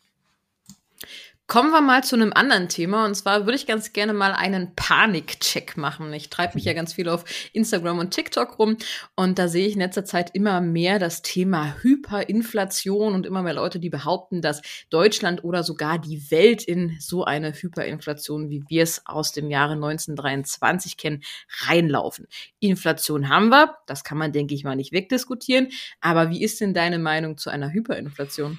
Kommen 1.53 1.71
wir 1.71 1.83
mal 1.83 2.03
zu 2.03 2.17
einem 2.17 2.33
anderen 2.33 2.71
Thema. 2.71 3.05
Und 3.05 3.15
zwar 3.15 3.45
würde 3.45 3.57
ich 3.57 3.67
ganz 3.67 3.93
gerne 3.93 4.15
mal 4.15 4.33
einen 4.33 4.75
Panikcheck 4.75 5.77
machen. 5.77 6.11
Ich 6.15 6.31
treibe 6.31 6.55
mich 6.55 6.65
ja 6.65 6.73
ganz 6.73 6.95
viel 6.95 7.11
auf 7.11 7.27
Instagram 7.53 7.99
und 7.99 8.11
TikTok 8.11 8.59
rum. 8.59 8.79
Und 9.17 9.39
da 9.39 9.49
sehe 9.49 9.67
ich 9.67 9.75
in 9.75 9.81
letzter 9.81 10.07
Zeit 10.07 10.31
immer 10.33 10.63
mehr 10.63 10.99
das 10.99 11.21
Thema 11.21 11.77
Hyperinflation 11.83 13.13
und 13.13 13.27
immer 13.27 13.43
mehr 13.43 13.53
Leute, 13.53 13.81
die 13.81 13.91
behaupten, 13.91 14.41
dass 14.41 14.63
Deutschland 14.89 15.45
oder 15.45 15.63
sogar 15.63 15.99
die 15.99 16.31
Welt 16.31 16.65
in 16.65 16.97
so 17.01 17.27
eine 17.27 17.53
Hyperinflation, 17.53 18.49
wie 18.49 18.65
wir 18.69 18.85
es 18.85 19.03
aus 19.05 19.33
dem 19.33 19.51
Jahre 19.51 19.75
1923 19.75 20.97
kennen, 20.97 21.23
reinlaufen. 21.67 22.29
Inflation 22.61 23.29
haben 23.29 23.51
wir. 23.51 23.77
Das 23.87 24.05
kann 24.05 24.17
man, 24.17 24.33
denke 24.33 24.55
ich 24.55 24.65
mal, 24.65 24.77
nicht 24.77 24.93
wegdiskutieren. 24.93 25.69
Aber 26.01 26.31
wie 26.31 26.43
ist 26.43 26.63
denn 26.63 26.73
deine 26.73 26.99
Meinung 26.99 27.37
zu 27.37 27.51
einer 27.51 27.75
Hyperinflation? 27.75 28.57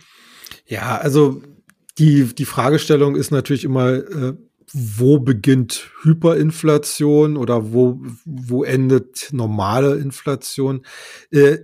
Ja, 0.67 0.97
also 0.97 1.41
die, 1.97 2.33
die 2.33 2.45
Fragestellung 2.45 3.15
ist 3.15 3.31
natürlich 3.31 3.63
immer, 3.63 3.93
äh, 3.93 4.33
wo 4.73 5.19
beginnt 5.19 5.91
Hyperinflation 6.01 7.37
oder 7.37 7.73
wo, 7.73 7.99
wo 8.25 8.63
endet 8.63 9.29
normale 9.31 9.97
Inflation? 9.97 10.85
Äh, 11.31 11.59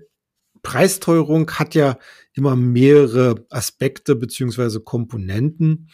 Preisteuerung 0.62 1.50
hat 1.52 1.74
ja 1.74 1.98
immer 2.34 2.56
mehrere 2.56 3.46
Aspekte 3.50 4.16
beziehungsweise 4.16 4.82
Komponenten. 4.82 5.90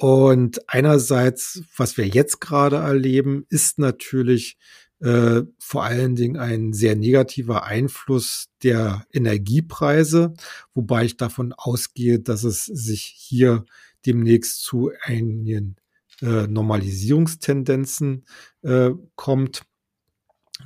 Und 0.00 0.60
einerseits, 0.68 1.62
was 1.76 1.96
wir 1.96 2.06
jetzt 2.06 2.40
gerade 2.40 2.76
erleben, 2.76 3.46
ist 3.48 3.78
natürlich 3.78 4.58
äh, 5.04 5.42
vor 5.58 5.84
allen 5.84 6.16
Dingen 6.16 6.38
ein 6.38 6.72
sehr 6.72 6.96
negativer 6.96 7.64
Einfluss 7.64 8.48
der 8.62 9.06
Energiepreise, 9.12 10.32
wobei 10.72 11.04
ich 11.04 11.18
davon 11.18 11.52
ausgehe, 11.52 12.20
dass 12.20 12.42
es 12.42 12.64
sich 12.64 13.02
hier 13.02 13.66
demnächst 14.06 14.62
zu 14.62 14.92
einigen 15.02 15.76
äh, 16.22 16.46
Normalisierungstendenzen 16.46 18.24
äh, 18.62 18.92
kommt. 19.14 19.64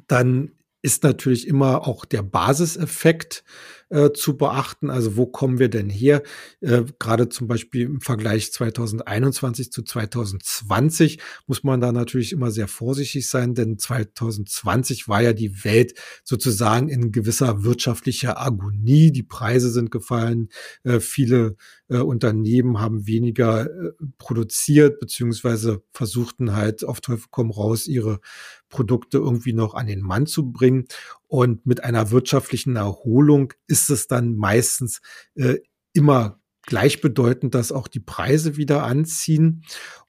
Dann 0.07 0.53
ist 0.83 1.03
natürlich 1.03 1.49
immer 1.49 1.89
auch 1.89 2.05
der 2.05 2.23
Basiseffekt 2.23 3.43
äh, 3.91 4.13
zu 4.13 4.37
beachten. 4.37 4.91
Also 4.91 5.17
wo 5.17 5.27
kommen 5.27 5.59
wir 5.59 5.69
denn 5.69 5.91
her? 5.91 6.23
Äh, 6.61 6.85
Gerade 6.99 7.29
zum 7.29 7.49
Beispiel 7.49 7.83
im 7.83 8.01
Vergleich 8.01 8.53
2021 8.53 9.73
zu 9.73 9.83
2020 9.83 11.19
muss 11.47 11.65
man 11.65 11.81
da 11.81 11.93
natürlich 11.93 12.33
immer 12.33 12.51
sehr 12.51 12.69
vorsichtig 12.69 13.29
sein, 13.29 13.55
denn 13.55 13.79
2020 13.79 15.09
war 15.09 15.23
ja 15.23 15.33
die 15.33 15.65
Welt 15.65 15.95
sozusagen 16.25 16.89
in 16.89 17.13
gewisser 17.13 17.65
wirtschaftlicher 17.65 18.41
Agonie. 18.41 19.13
Die 19.13 19.23
Preise 19.23 19.71
sind 19.71 19.91
gefallen, 19.91 20.49
äh, 20.85 21.01
viele 21.01 21.57
äh, 21.89 21.99
Unternehmen 21.99 22.81
haben 22.81 23.07
weniger 23.07 23.67
äh, 23.67 23.93
produziert, 24.19 25.01
beziehungsweise 25.01 25.83
versuchten 25.93 26.55
halt 26.55 26.85
auf 26.85 27.01
Teufel 27.01 27.29
komm 27.31 27.51
raus, 27.51 27.87
ihre 27.87 28.21
Produkte 28.69 29.19
irgendwie 29.19 29.53
noch 29.53 29.75
an 29.75 29.87
den 29.87 30.03
Mann 30.03 30.27
zu 30.27 30.53
bringen. 30.53 30.87
Und 31.29 31.67
mit 31.67 31.85
einer 31.85 32.11
wirtschaftlichen 32.11 32.77
Erholung 32.77 33.53
ist 33.67 33.91
es 33.91 34.09
dann 34.09 34.37
meistens 34.37 35.01
äh, 35.35 35.57
immer 35.93 36.41
gleichbedeutend, 36.63 37.55
dass 37.55 37.71
auch 37.71 37.89
die 37.89 38.01
Preise 38.01 38.57
wieder 38.57 38.83
anziehen. 38.85 39.65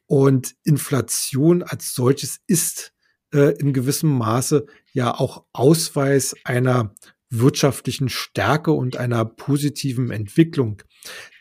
Und 0.06 0.56
Inflation 0.64 1.62
als 1.62 1.94
solches 1.94 2.40
ist 2.48 2.94
äh, 3.34 3.54
in 3.60 3.74
gewissem 3.74 4.18
Maße 4.18 4.66
ja 4.92 5.14
auch 5.14 5.46
Ausweis 5.54 6.36
einer 6.44 6.96
wirtschaftlichen 7.30 8.10
Stärke 8.10 8.72
und 8.72 8.98
einer 8.98 9.24
positiven 9.26 10.10
Entwicklung. 10.10 10.82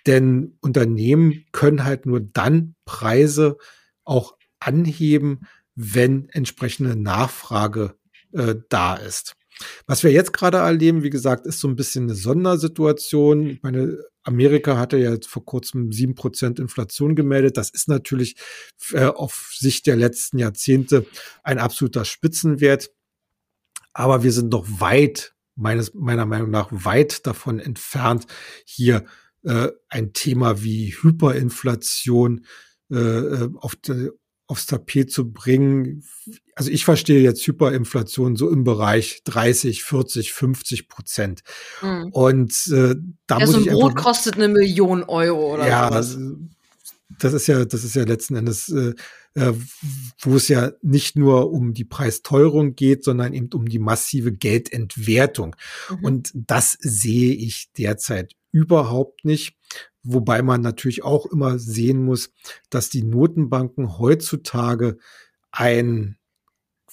Denn 0.06 0.58
Unternehmen 0.60 1.46
können 1.52 1.84
halt 1.84 2.04
nur 2.04 2.20
dann 2.20 2.74
Preise 2.84 3.56
auch 4.04 4.36
anheben, 4.60 5.46
wenn 5.74 6.28
entsprechende 6.30 6.96
Nachfrage 6.96 7.94
äh, 8.32 8.56
da 8.68 8.96
ist. 8.96 9.37
Was 9.86 10.02
wir 10.02 10.12
jetzt 10.12 10.32
gerade 10.32 10.58
erleben, 10.58 11.02
wie 11.02 11.10
gesagt, 11.10 11.46
ist 11.46 11.60
so 11.60 11.68
ein 11.68 11.76
bisschen 11.76 12.04
eine 12.04 12.14
Sondersituation. 12.14 13.46
Ich 13.46 13.62
meine, 13.62 13.98
Amerika 14.22 14.76
hatte 14.76 14.98
ja 14.98 15.16
vor 15.26 15.44
kurzem 15.44 15.90
sieben 15.92 16.14
Prozent 16.14 16.58
Inflation 16.58 17.16
gemeldet. 17.16 17.56
Das 17.56 17.70
ist 17.70 17.88
natürlich 17.88 18.36
äh, 18.92 19.06
auf 19.06 19.52
Sicht 19.56 19.86
der 19.86 19.96
letzten 19.96 20.38
Jahrzehnte 20.38 21.06
ein 21.42 21.58
absoluter 21.58 22.04
Spitzenwert. 22.04 22.90
Aber 23.92 24.22
wir 24.22 24.32
sind 24.32 24.50
noch 24.52 24.66
weit, 24.80 25.34
meines, 25.56 25.94
meiner 25.94 26.26
Meinung 26.26 26.50
nach, 26.50 26.68
weit 26.70 27.26
davon 27.26 27.58
entfernt, 27.58 28.26
hier 28.64 29.06
äh, 29.44 29.68
ein 29.88 30.12
Thema 30.12 30.62
wie 30.62 30.94
Hyperinflation 31.00 32.44
äh, 32.90 32.96
äh 32.96 33.50
auf, 33.56 33.76
de, 33.76 34.10
aufs 34.46 34.66
Tapet 34.66 35.10
zu 35.10 35.32
bringen. 35.32 36.04
Also 36.58 36.72
ich 36.72 36.84
verstehe 36.84 37.20
jetzt 37.20 37.46
Hyperinflation 37.46 38.34
so 38.34 38.50
im 38.50 38.64
Bereich 38.64 39.22
30, 39.22 39.84
40, 39.84 40.32
50 40.32 40.88
Prozent. 40.88 41.42
Mhm. 41.80 42.08
Und 42.10 42.52
äh, 42.72 42.96
da 43.28 43.38
ja, 43.38 43.46
muss 43.46 43.54
so 43.54 43.58
ein 43.58 43.66
Brot 43.66 43.94
kostet 43.94 44.34
eine 44.34 44.48
Million 44.48 45.04
Euro 45.04 45.54
oder 45.54 45.68
ja, 45.68 46.02
so. 46.02 46.18
das 47.20 47.32
ist 47.32 47.46
ja, 47.46 47.64
das 47.64 47.84
ist 47.84 47.94
ja 47.94 48.02
letzten 48.02 48.34
Endes, 48.34 48.68
äh, 48.70 48.94
äh, 49.34 49.52
wo 50.18 50.34
es 50.34 50.48
ja 50.48 50.72
nicht 50.82 51.14
nur 51.14 51.52
um 51.52 51.74
die 51.74 51.84
Preisteuerung 51.84 52.74
geht, 52.74 53.04
sondern 53.04 53.34
eben 53.34 53.50
um 53.54 53.66
die 53.68 53.78
massive 53.78 54.32
Geldentwertung. 54.32 55.54
Mhm. 55.90 56.04
Und 56.04 56.32
das 56.34 56.76
sehe 56.80 57.34
ich 57.34 57.70
derzeit 57.78 58.34
überhaupt 58.50 59.24
nicht. 59.24 59.56
Wobei 60.02 60.42
man 60.42 60.60
natürlich 60.60 61.04
auch 61.04 61.26
immer 61.26 61.60
sehen 61.60 62.04
muss, 62.04 62.32
dass 62.68 62.90
die 62.90 63.04
Notenbanken 63.04 64.00
heutzutage 64.00 64.98
ein 65.52 66.17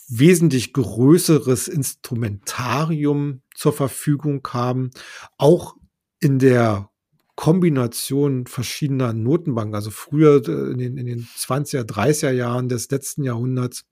wesentlich 0.07 0.74
größeres 0.74 1.67
Instrumentarium 1.67 3.41
zur 3.55 3.74
Verfügung 3.74 4.47
haben, 4.51 4.91
auch 5.38 5.75
in 6.19 6.39
der 6.39 6.89
Kombination 7.35 8.47
verschiedener 8.47 9.12
Notenbanken, 9.12 9.75
also 9.75 9.91
früher 9.91 10.41
äh, 10.47 10.71
in 10.71 10.77
den, 10.77 10.97
in 10.97 11.05
den 11.05 11.27
20er, 11.38 11.83
30er 11.83 12.31
Jahren 12.31 12.69
des 12.69 12.89
letzten 12.89 13.24
Jahrhunderts, 13.24 13.85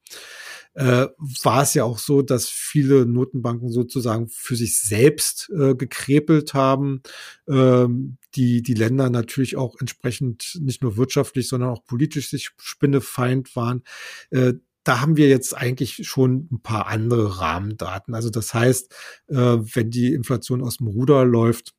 äh, 0.75 1.08
war 1.43 1.63
es 1.63 1.74
ja 1.74 1.84
auch 1.84 2.00
so, 2.00 2.22
dass 2.22 2.50
viele 2.50 3.05
Notenbanken 3.05 3.70
sozusagen 3.70 4.27
für 4.29 4.55
sich 4.55 4.82
selbst 4.82 5.51
äh, 5.55 5.75
gekrepelt 5.75 6.53
haben, 6.53 7.03
ähm, 7.48 8.17
die 8.36 8.63
die 8.63 8.74
Länder 8.74 9.10
natürlich 9.10 9.55
auch 9.55 9.75
entsprechend 9.79 10.58
nicht 10.62 10.82
nur 10.82 10.98
wirtschaftlich, 10.98 11.48
sondern 11.48 11.70
auch 11.70 11.86
politisch 11.86 12.29
sich 12.29 12.50
spinnefeind 12.58 13.55
waren. 13.55 13.84
Äh, 14.32 14.53
da 14.84 15.02
haben 15.02 15.18
wir 15.18 15.30
jetzt 15.30 15.56
eigentlich 15.56 16.08
schon 16.08 16.48
ein 16.52 16.62
paar 16.62 16.88
andere 16.88 17.40
Rahmendaten. 17.40 18.13
Also 18.13 18.30
das 18.30 18.54
heißt, 18.54 18.94
äh, 19.28 19.36
wenn 19.36 19.92
die 19.92 20.13
Inflation 20.13 20.62
aus 20.62 20.78
dem 20.78 20.88
Ruder 20.88 21.25
läuft, 21.25 21.74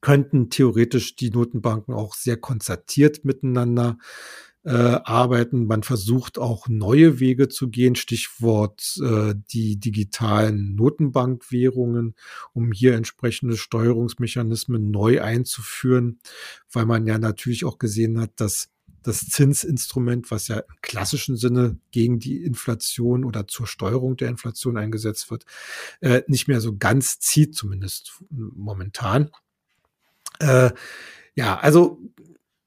könnten 0.00 0.50
theoretisch 0.50 1.16
die 1.16 1.30
Notenbanken 1.30 1.94
auch 1.94 2.14
sehr 2.14 2.36
konzertiert 2.36 3.24
miteinander 3.24 3.98
äh, 4.66 4.70
arbeiten. 4.70 5.66
Man 5.66 5.84
versucht 5.84 6.38
auch 6.38 6.68
neue 6.68 7.20
Wege 7.20 7.48
zu 7.48 7.70
gehen, 7.70 7.94
Stichwort 7.94 9.00
äh, 9.00 9.34
die 9.52 9.78
digitalen 9.78 10.74
Notenbankwährungen, 10.74 12.14
um 12.52 12.72
hier 12.72 12.94
entsprechende 12.94 13.56
Steuerungsmechanismen 13.56 14.90
neu 14.90 15.22
einzuführen, 15.22 16.18
weil 16.72 16.84
man 16.84 17.06
ja 17.06 17.18
natürlich 17.18 17.64
auch 17.64 17.78
gesehen 17.78 18.20
hat, 18.20 18.32
dass 18.36 18.68
das 19.06 19.26
Zinsinstrument, 19.28 20.30
was 20.30 20.48
ja 20.48 20.58
im 20.58 20.74
klassischen 20.82 21.36
Sinne 21.36 21.78
gegen 21.90 22.18
die 22.18 22.42
Inflation 22.44 23.24
oder 23.24 23.46
zur 23.46 23.66
Steuerung 23.66 24.16
der 24.16 24.28
Inflation 24.28 24.76
eingesetzt 24.76 25.30
wird, 25.30 25.44
äh, 26.00 26.22
nicht 26.26 26.48
mehr 26.48 26.60
so 26.60 26.76
ganz 26.76 27.18
zieht, 27.18 27.54
zumindest 27.54 28.20
momentan. 28.30 29.30
Äh, 30.38 30.70
ja, 31.34 31.58
also 31.58 32.00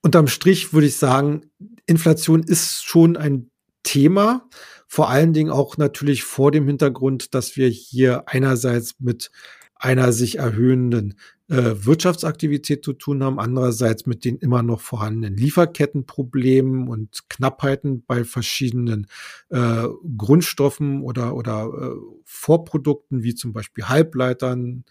unterm 0.02 0.28
Strich 0.28 0.74
würde 0.74 0.88
ich 0.88 0.98
sagen, 0.98 1.50
Inflation 1.86 2.44
ist 2.44 2.84
schon 2.84 3.18
ein 3.18 3.50
Thema, 3.84 4.48
vor 4.92 5.12
allen 5.12 5.34
Dingen 5.34 5.52
auch 5.52 5.78
natürlich 5.78 6.24
vor 6.24 6.50
dem 6.50 6.66
Hintergrund, 6.66 7.36
dass 7.36 7.56
wir 7.56 7.68
hier 7.68 8.24
einerseits 8.28 8.96
mit 9.00 9.30
einer 9.76 10.12
sich 10.12 10.40
erhöhenden 10.40 11.14
äh, 11.48 11.86
Wirtschaftsaktivität 11.86 12.84
zu 12.84 12.94
tun 12.94 13.24
haben, 13.24 13.40
andererseits 13.40 14.08
mit 14.08 14.26
den 14.26 14.40
immer 14.40 14.64
noch 14.64 14.82
vorhandenen 14.82 15.38
Lieferkettenproblemen 15.38 16.88
und 16.88 17.30
Knappheiten 17.30 18.04
bei 18.04 18.24
verschiedenen 18.24 19.06
äh, 19.50 19.88
Grundstoffen 20.18 21.04
oder, 21.04 21.36
oder 21.36 21.70
äh, 21.72 21.96
Vorprodukten, 22.26 23.22
wie 23.22 23.36
zum 23.36 23.54
Beispiel 23.54 23.86
Halbleitern 23.86 24.86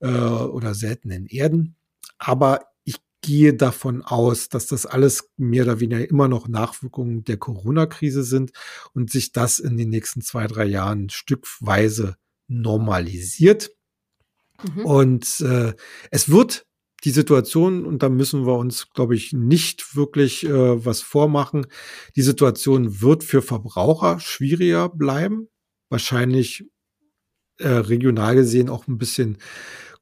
äh, 0.00 0.10
oder 0.10 0.74
seltenen 0.74 1.24
Erden. 1.24 1.76
Aber 2.18 2.60
gehe 3.22 3.54
davon 3.54 4.02
aus, 4.02 4.48
dass 4.48 4.66
das 4.66 4.86
alles 4.86 5.30
mehr 5.36 5.64
oder 5.64 5.80
weniger 5.80 6.08
immer 6.08 6.28
noch 6.28 6.48
Nachwirkungen 6.48 7.24
der 7.24 7.36
Corona-Krise 7.36 8.22
sind 8.22 8.52
und 8.92 9.10
sich 9.10 9.32
das 9.32 9.58
in 9.58 9.76
den 9.76 9.90
nächsten 9.90 10.22
zwei, 10.22 10.46
drei 10.46 10.64
Jahren 10.64 11.10
stückweise 11.10 12.16
normalisiert. 12.48 13.70
Mhm. 14.62 14.84
Und 14.84 15.40
äh, 15.40 15.74
es 16.10 16.28
wird 16.30 16.66
die 17.04 17.10
Situation, 17.10 17.86
und 17.86 18.02
da 18.02 18.08
müssen 18.08 18.46
wir 18.46 18.58
uns, 18.58 18.90
glaube 18.90 19.14
ich, 19.14 19.32
nicht 19.32 19.96
wirklich 19.96 20.44
äh, 20.44 20.84
was 20.84 21.00
vormachen, 21.00 21.66
die 22.16 22.22
Situation 22.22 23.00
wird 23.00 23.24
für 23.24 23.42
Verbraucher 23.42 24.20
schwieriger 24.20 24.88
bleiben. 24.88 25.48
Wahrscheinlich 25.88 26.66
äh, 27.58 27.68
regional 27.68 28.34
gesehen 28.34 28.68
auch 28.68 28.86
ein 28.86 28.98
bisschen 28.98 29.38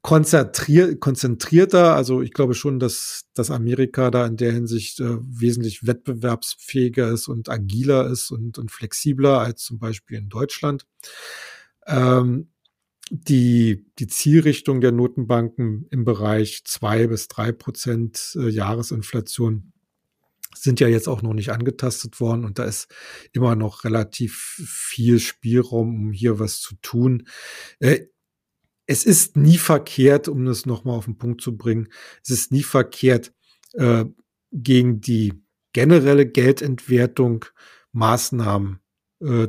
konzentrier 0.01 0.97
konzentrierter. 0.97 1.95
Also 1.95 2.21
ich 2.21 2.33
glaube 2.33 2.53
schon, 2.53 2.79
dass, 2.79 3.25
dass 3.33 3.51
Amerika 3.51 4.11
da 4.11 4.25
in 4.25 4.37
der 4.37 4.53
Hinsicht 4.53 4.99
äh, 4.99 5.17
wesentlich 5.21 5.85
wettbewerbsfähiger 5.85 7.09
ist 7.09 7.27
und 7.27 7.49
agiler 7.49 8.07
ist 8.07 8.31
und, 8.31 8.57
und 8.57 8.71
flexibler 8.71 9.39
als 9.39 9.63
zum 9.63 9.79
Beispiel 9.79 10.17
in 10.17 10.29
Deutschland. 10.29 10.85
Ähm, 11.85 12.51
die, 13.11 13.87
die 13.97 14.07
Zielrichtung 14.07 14.81
der 14.81 14.91
Notenbanken 14.91 15.87
im 15.89 16.05
Bereich 16.05 16.61
zwei 16.65 17.07
bis 17.07 17.27
drei 17.27 17.51
Prozent 17.51 18.35
äh, 18.35 18.49
Jahresinflation 18.49 19.73
sind 20.55 20.79
ja 20.79 20.87
jetzt 20.87 21.07
auch 21.07 21.21
noch 21.21 21.33
nicht 21.33 21.51
angetastet 21.51 22.19
worden 22.19 22.45
und 22.45 22.59
da 22.59 22.65
ist 22.65 22.87
immer 23.31 23.55
noch 23.55 23.83
relativ 23.83 24.61
viel 24.65 25.19
Spielraum, 25.19 25.95
um 25.95 26.11
hier 26.11 26.39
was 26.39 26.59
zu 26.59 26.75
tun. 26.81 27.27
Es 28.89 29.05
ist 29.05 29.37
nie 29.37 29.59
verkehrt, 29.59 30.27
um 30.27 30.45
das 30.45 30.65
nochmal 30.65 30.97
auf 30.97 31.05
den 31.05 31.15
Punkt 31.15 31.41
zu 31.41 31.55
bringen, 31.55 31.89
es 32.23 32.31
ist 32.31 32.51
nie 32.51 32.63
verkehrt, 32.63 33.31
äh, 33.73 34.05
gegen 34.51 34.99
die 34.99 35.43
generelle 35.73 36.25
Geldentwertung 36.25 37.45
Maßnahmen 37.91 38.79
äh, 39.21 39.47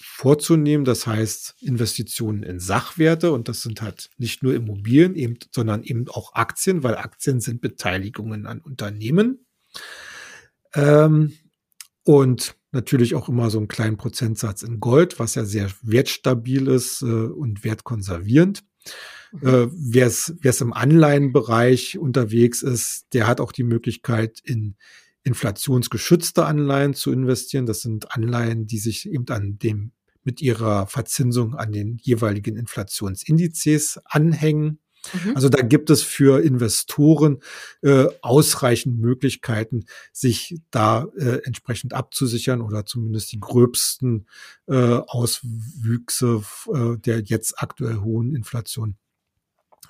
vorzunehmen. 0.00 0.86
Das 0.86 1.06
heißt 1.06 1.56
Investitionen 1.60 2.42
in 2.42 2.58
Sachwerte 2.58 3.32
und 3.32 3.50
das 3.50 3.60
sind 3.60 3.82
halt 3.82 4.08
nicht 4.16 4.42
nur 4.42 4.54
Immobilien, 4.54 5.14
eben, 5.14 5.36
sondern 5.54 5.82
eben 5.82 6.08
auch 6.08 6.32
Aktien, 6.32 6.82
weil 6.82 6.96
Aktien 6.96 7.42
sind 7.42 7.60
Beteiligungen 7.60 8.46
an 8.46 8.62
Unternehmen. 8.62 9.44
Ähm, 10.72 11.34
und 12.02 12.57
natürlich 12.72 13.14
auch 13.14 13.28
immer 13.28 13.50
so 13.50 13.58
einen 13.58 13.68
kleinen 13.68 13.96
Prozentsatz 13.96 14.62
in 14.62 14.80
Gold, 14.80 15.18
was 15.18 15.34
ja 15.34 15.44
sehr 15.44 15.70
wertstabil 15.82 16.68
ist 16.68 17.02
äh, 17.02 17.04
und 17.04 17.64
wertkonservierend. 17.64 18.64
Mhm. 19.32 19.48
Äh, 19.48 19.68
Wer 19.72 20.06
es 20.06 20.60
im 20.60 20.72
Anleihenbereich 20.72 21.98
unterwegs 21.98 22.62
ist, 22.62 23.06
der 23.12 23.26
hat 23.26 23.40
auch 23.40 23.52
die 23.52 23.64
Möglichkeit, 23.64 24.40
in 24.42 24.76
inflationsgeschützte 25.24 26.46
Anleihen 26.46 26.94
zu 26.94 27.12
investieren. 27.12 27.66
Das 27.66 27.82
sind 27.82 28.12
Anleihen, 28.12 28.66
die 28.66 28.78
sich 28.78 29.08
eben 29.08 29.28
an 29.28 29.58
dem 29.58 29.92
mit 30.24 30.42
ihrer 30.42 30.86
Verzinsung 30.86 31.54
an 31.54 31.72
den 31.72 31.96
jeweiligen 32.02 32.56
Inflationsindizes 32.56 34.00
anhängen. 34.04 34.80
Mhm. 35.12 35.36
Also 35.36 35.48
da 35.48 35.62
gibt 35.62 35.90
es 35.90 36.02
für 36.02 36.42
Investoren 36.42 37.40
äh, 37.82 38.06
ausreichend 38.20 38.98
Möglichkeiten, 38.98 39.84
sich 40.12 40.60
da 40.70 41.06
äh, 41.16 41.40
entsprechend 41.44 41.94
abzusichern 41.94 42.60
oder 42.60 42.84
zumindest 42.86 43.32
die 43.32 43.40
gröbsten 43.40 44.26
äh, 44.66 44.74
Auswüchse 44.74 46.42
äh, 46.72 46.96
der 46.98 47.20
jetzt 47.20 47.62
aktuell 47.62 47.98
hohen 47.98 48.34
Inflation 48.34 48.96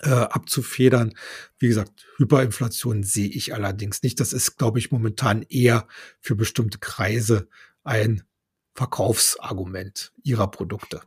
äh, 0.02 0.10
abzufedern. 0.10 1.14
Wie 1.58 1.68
gesagt, 1.68 2.06
Hyperinflation 2.16 3.02
sehe 3.02 3.28
ich 3.28 3.54
allerdings 3.54 4.02
nicht. 4.02 4.20
Das 4.20 4.32
ist, 4.32 4.56
glaube 4.56 4.78
ich, 4.78 4.92
momentan 4.92 5.42
eher 5.42 5.86
für 6.20 6.36
bestimmte 6.36 6.78
Kreise 6.78 7.48
ein 7.84 8.22
Verkaufsargument 8.74 10.12
ihrer 10.22 10.48
Produkte. 10.50 11.00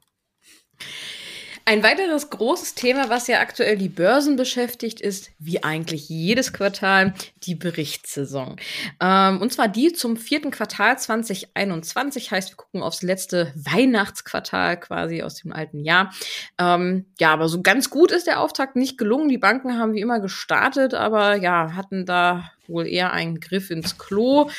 Ein 1.66 1.84
weiteres 1.84 2.30
großes 2.30 2.76
Thema, 2.76 3.10
was 3.10 3.28
ja 3.28 3.40
aktuell 3.40 3.78
die 3.78 3.90
Börsen 3.90 4.36
beschäftigt, 4.36 5.00
ist, 5.00 5.32
wie 5.38 5.64
eigentlich 5.64 6.10
jedes 6.10 6.54
Quartal, 6.54 7.14
die 7.44 7.56
Berichtssaison. 7.56 8.58
Ähm, 9.00 9.42
und 9.42 9.54
zwar 9.54 9.68
die 9.68 9.94
zum 9.94 10.18
vierten 10.18 10.52
Quartal 10.52 10.98
2021, 10.98 12.32
heißt, 12.32 12.52
wir 12.52 12.58
gucken 12.58 12.82
aufs 12.82 13.04
letzte 13.04 13.54
Weihnachtsquartal 13.56 14.80
quasi 14.80 15.22
aus 15.22 15.36
dem 15.36 15.54
alten 15.54 15.80
Jahr. 15.80 16.12
Ähm, 16.58 17.06
ja, 17.20 17.32
aber 17.32 17.48
so 17.48 17.62
ganz 17.62 17.90
gut 17.90 18.12
ist 18.12 18.28
der 18.28 18.40
Auftakt 18.42 18.76
nicht 18.76 18.98
gelungen. 18.98 19.30
Die 19.30 19.38
Banken 19.38 19.78
haben 19.78 19.94
wie 19.94 20.02
immer 20.02 20.20
gestartet, 20.20 20.94
aber 20.94 21.36
ja, 21.36 21.76
hatten 21.76 22.06
da 22.06 22.52
wohl 22.72 22.88
eher 22.88 23.12
ein 23.12 23.40
Griff 23.40 23.70
ins 23.70 23.98
Klo. 23.98 24.50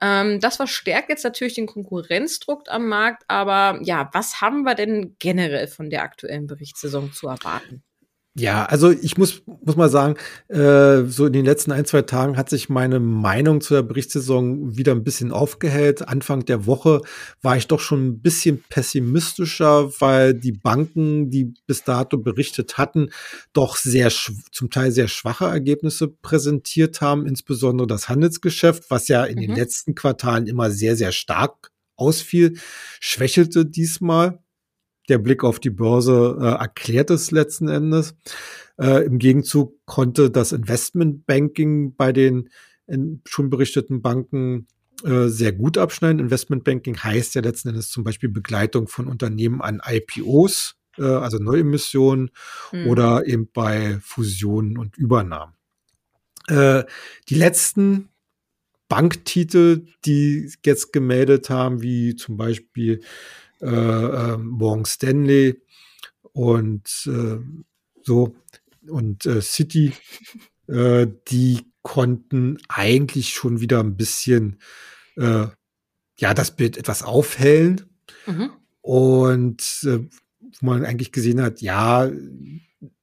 Ähm, 0.00 0.40
das 0.40 0.56
verstärkt 0.56 1.08
jetzt 1.08 1.24
natürlich 1.24 1.54
den 1.54 1.66
Konkurrenzdruck 1.66 2.64
am 2.68 2.88
Markt. 2.88 3.24
Aber 3.28 3.80
ja, 3.82 4.10
was 4.12 4.40
haben 4.40 4.62
wir 4.62 4.74
denn 4.74 5.16
generell 5.18 5.68
von 5.68 5.90
der 5.90 6.02
aktuellen 6.02 6.46
Berichtssaison 6.46 7.12
zu 7.12 7.28
erwarten? 7.28 7.82
Ja, 8.34 8.64
also 8.64 8.90
ich 8.90 9.18
muss, 9.18 9.42
muss 9.62 9.76
mal 9.76 9.90
sagen, 9.90 10.16
äh, 10.48 11.04
so 11.04 11.26
in 11.26 11.34
den 11.34 11.44
letzten 11.44 11.70
ein, 11.70 11.84
zwei 11.84 12.00
Tagen 12.00 12.38
hat 12.38 12.48
sich 12.48 12.70
meine 12.70 12.98
Meinung 12.98 13.60
zu 13.60 13.74
der 13.74 13.82
Berichtssaison 13.82 14.74
wieder 14.74 14.92
ein 14.92 15.04
bisschen 15.04 15.32
aufgehellt. 15.32 16.08
Anfang 16.08 16.46
der 16.46 16.64
Woche 16.64 17.02
war 17.42 17.58
ich 17.58 17.66
doch 17.66 17.80
schon 17.80 18.06
ein 18.06 18.22
bisschen 18.22 18.64
pessimistischer, 18.70 19.92
weil 20.00 20.32
die 20.32 20.52
Banken, 20.52 21.28
die 21.28 21.52
bis 21.66 21.84
dato 21.84 22.16
berichtet 22.16 22.78
hatten, 22.78 23.10
doch 23.52 23.76
sehr, 23.76 24.10
zum 24.50 24.70
Teil 24.70 24.92
sehr 24.92 25.08
schwache 25.08 25.44
Ergebnisse 25.44 26.08
präsentiert 26.08 27.02
haben, 27.02 27.26
insbesondere 27.26 27.86
das 27.86 28.08
Handelsgeschäft, 28.08 28.90
was 28.90 29.08
ja 29.08 29.24
in 29.24 29.36
mhm. 29.36 29.42
den 29.42 29.56
letzten 29.56 29.94
Quartalen 29.94 30.46
immer 30.46 30.70
sehr, 30.70 30.96
sehr 30.96 31.12
stark 31.12 31.70
ausfiel, 31.96 32.58
schwächelte 32.98 33.66
diesmal 33.66 34.41
der 35.08 35.18
Blick 35.18 35.44
auf 35.44 35.60
die 35.60 35.70
Börse 35.70 36.38
äh, 36.40 36.44
erklärt 36.44 37.10
es 37.10 37.30
letzten 37.30 37.68
Endes. 37.68 38.14
Äh, 38.78 39.04
Im 39.04 39.18
Gegenzug 39.18 39.74
konnte 39.84 40.30
das 40.30 40.52
Investmentbanking 40.52 41.94
bei 41.96 42.12
den 42.12 42.48
schon 43.26 43.48
berichteten 43.48 44.02
Banken 44.02 44.66
äh, 45.04 45.28
sehr 45.28 45.52
gut 45.52 45.78
abschneiden. 45.78 46.20
Investmentbanking 46.20 46.98
heißt 46.98 47.34
ja 47.34 47.42
letzten 47.42 47.70
Endes 47.70 47.88
zum 47.90 48.04
Beispiel 48.04 48.28
Begleitung 48.28 48.86
von 48.86 49.08
Unternehmen 49.08 49.60
an 49.60 49.80
IPOs, 49.84 50.76
äh, 50.98 51.02
also 51.02 51.38
Neuemissionen 51.38 52.30
hm. 52.70 52.86
oder 52.86 53.26
eben 53.26 53.48
bei 53.52 53.98
Fusionen 54.02 54.78
und 54.78 54.96
Übernahmen. 54.96 55.54
Äh, 56.48 56.84
die 57.28 57.34
letzten 57.34 58.10
Banktitel, 58.88 59.86
die 60.04 60.52
jetzt 60.64 60.92
gemeldet 60.92 61.50
haben, 61.50 61.82
wie 61.82 62.14
zum 62.14 62.36
Beispiel 62.36 63.00
äh, 63.62 63.66
äh, 63.66 64.36
Morgan 64.38 64.84
Stanley 64.84 65.62
und 66.32 66.88
äh, 67.06 67.38
so 68.02 68.34
und 68.88 69.24
äh, 69.26 69.40
City, 69.40 69.92
äh, 70.66 71.06
die 71.28 71.60
konnten 71.82 72.58
eigentlich 72.68 73.30
schon 73.30 73.60
wieder 73.60 73.80
ein 73.80 73.96
bisschen 73.96 74.58
ja 75.14 76.34
das 76.34 76.56
Bild 76.56 76.78
etwas 76.78 77.02
aufhellen 77.02 77.82
mhm. 78.26 78.50
und 78.80 79.62
wo 79.82 80.66
man 80.66 80.86
eigentlich 80.86 81.12
gesehen 81.12 81.42
hat, 81.42 81.60
ja, 81.60 82.10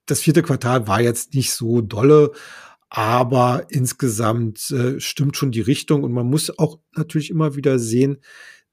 das 0.07 0.21
vierte 0.21 0.41
Quartal 0.41 0.87
war 0.87 1.01
jetzt 1.01 1.35
nicht 1.35 1.51
so 1.51 1.81
dolle, 1.81 2.31
aber 2.89 3.67
insgesamt 3.69 4.71
äh, 4.71 4.99
stimmt 4.99 5.37
schon 5.37 5.51
die 5.51 5.61
Richtung 5.61 6.03
und 6.03 6.11
man 6.11 6.27
muss 6.27 6.57
auch 6.57 6.79
natürlich 6.95 7.29
immer 7.29 7.55
wieder 7.55 7.77
sehen, 7.77 8.17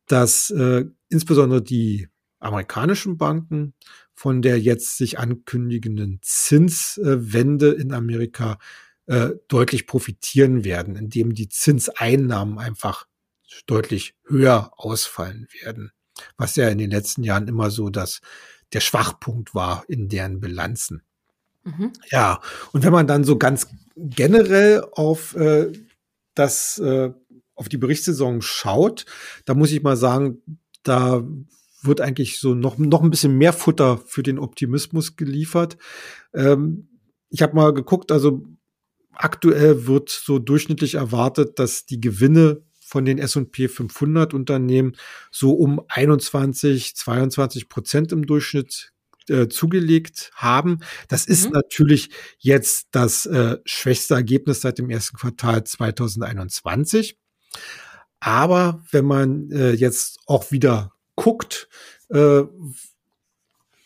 dass 0.06 0.50
äh, 0.50 0.84
insbesondere 1.08 1.62
die 1.62 2.08
amerikanischen 2.38 3.18
Banken 3.18 3.74
von 4.14 4.40
der 4.42 4.58
jetzt 4.60 4.96
sich 4.96 5.18
ankündigenden 5.18 6.20
Zinswende 6.22 7.72
in 7.72 7.92
Amerika 7.92 8.58
äh, 9.06 9.30
deutlich 9.48 9.86
profitieren 9.86 10.64
werden, 10.64 10.96
indem 10.96 11.34
die 11.34 11.48
Zinseinnahmen 11.48 12.58
einfach 12.58 13.06
deutlich 13.66 14.14
höher 14.26 14.72
ausfallen 14.76 15.46
werden, 15.62 15.92
was 16.36 16.56
ja 16.56 16.68
in 16.68 16.78
den 16.78 16.90
letzten 16.90 17.22
Jahren 17.22 17.48
immer 17.48 17.70
so 17.70 17.90
das 17.90 18.20
der 18.72 18.80
Schwachpunkt 18.80 19.54
war 19.54 19.84
in 19.88 20.08
deren 20.08 20.40
Bilanzen. 20.40 21.02
Mhm. 21.62 21.92
Ja, 22.10 22.40
und 22.72 22.84
wenn 22.84 22.92
man 22.92 23.06
dann 23.06 23.22
so 23.22 23.38
ganz 23.38 23.68
generell 23.96 24.84
auf 24.92 25.36
äh, 25.36 25.72
das 26.34 26.78
äh, 26.78 27.12
auf 27.56 27.68
die 27.68 27.78
Berichtssaison 27.78 28.42
schaut, 28.42 29.06
da 29.44 29.54
muss 29.54 29.72
ich 29.72 29.82
mal 29.82 29.96
sagen, 29.96 30.42
da 30.82 31.26
wird 31.82 32.00
eigentlich 32.00 32.38
so 32.38 32.54
noch, 32.54 32.78
noch 32.78 33.02
ein 33.02 33.10
bisschen 33.10 33.36
mehr 33.36 33.52
Futter 33.52 33.98
für 33.98 34.22
den 34.22 34.38
Optimismus 34.38 35.16
geliefert. 35.16 35.76
Ähm, 36.34 36.88
ich 37.28 37.42
habe 37.42 37.54
mal 37.54 37.72
geguckt, 37.74 38.12
also 38.12 38.44
aktuell 39.12 39.86
wird 39.86 40.10
so 40.10 40.38
durchschnittlich 40.38 40.94
erwartet, 40.94 41.58
dass 41.58 41.86
die 41.86 42.00
Gewinne 42.00 42.62
von 42.80 43.04
den 43.04 43.18
S&P 43.18 43.68
500 43.68 44.32
Unternehmen 44.32 44.96
so 45.32 45.52
um 45.52 45.80
21, 45.88 46.94
22 46.94 47.68
Prozent 47.68 48.12
im 48.12 48.26
Durchschnitt 48.26 48.92
äh, 49.28 49.48
zugelegt 49.48 50.30
haben. 50.34 50.78
Das 51.08 51.26
ist 51.26 51.46
mhm. 51.46 51.52
natürlich 51.54 52.10
jetzt 52.38 52.88
das 52.92 53.26
äh, 53.26 53.58
schwächste 53.64 54.14
Ergebnis 54.14 54.60
seit 54.60 54.78
dem 54.78 54.88
ersten 54.88 55.16
Quartal 55.16 55.64
2021. 55.64 57.18
Aber 58.20 58.82
wenn 58.90 59.04
man 59.04 59.50
äh, 59.50 59.72
jetzt 59.72 60.18
auch 60.26 60.50
wieder 60.50 60.92
guckt, 61.14 61.68
äh, 62.08 62.42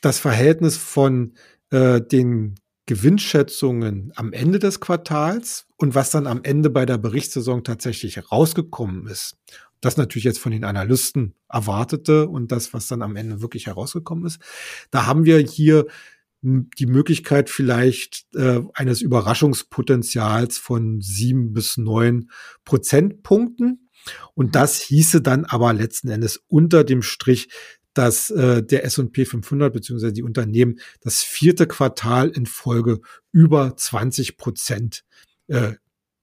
das 0.00 0.18
Verhältnis 0.18 0.76
von 0.76 1.34
äh, 1.70 2.00
den 2.00 2.56
Gewinnschätzungen 2.86 4.12
am 4.16 4.32
Ende 4.32 4.58
des 4.58 4.80
Quartals 4.80 5.66
und 5.76 5.94
was 5.94 6.10
dann 6.10 6.26
am 6.26 6.40
Ende 6.42 6.70
bei 6.70 6.86
der 6.86 6.98
Berichtssaison 6.98 7.62
tatsächlich 7.62 8.32
rausgekommen 8.32 9.06
ist. 9.06 9.36
Das 9.80 9.96
natürlich 9.96 10.24
jetzt 10.24 10.40
von 10.40 10.52
den 10.52 10.64
Analysten 10.64 11.34
erwartete 11.48 12.28
und 12.28 12.52
das, 12.52 12.74
was 12.74 12.86
dann 12.88 13.02
am 13.02 13.16
Ende 13.16 13.40
wirklich 13.40 13.66
herausgekommen 13.66 14.26
ist. 14.26 14.40
Da 14.90 15.06
haben 15.06 15.24
wir 15.24 15.38
hier 15.38 15.86
die 16.42 16.86
Möglichkeit 16.86 17.50
vielleicht 17.50 18.24
äh, 18.34 18.60
eines 18.74 19.02
Überraschungspotenzials 19.02 20.58
von 20.58 21.00
sieben 21.00 21.52
bis 21.52 21.76
neun 21.76 22.30
Prozentpunkten. 22.64 23.90
Und 24.34 24.46
mhm. 24.46 24.52
das 24.52 24.80
hieße 24.80 25.20
dann 25.20 25.44
aber 25.44 25.72
letzten 25.72 26.08
Endes 26.08 26.42
unter 26.48 26.84
dem 26.84 27.02
Strich, 27.02 27.48
dass 27.92 28.30
äh, 28.30 28.62
der 28.62 28.84
S&P 28.84 29.24
500 29.24 29.72
beziehungsweise 29.72 30.12
die 30.12 30.22
Unternehmen 30.22 30.78
das 31.00 31.22
vierte 31.22 31.66
Quartal 31.66 32.28
in 32.30 32.46
Folge 32.46 33.00
über 33.32 33.76
20 33.76 34.36
Prozent 34.36 35.04
äh, 35.48 35.74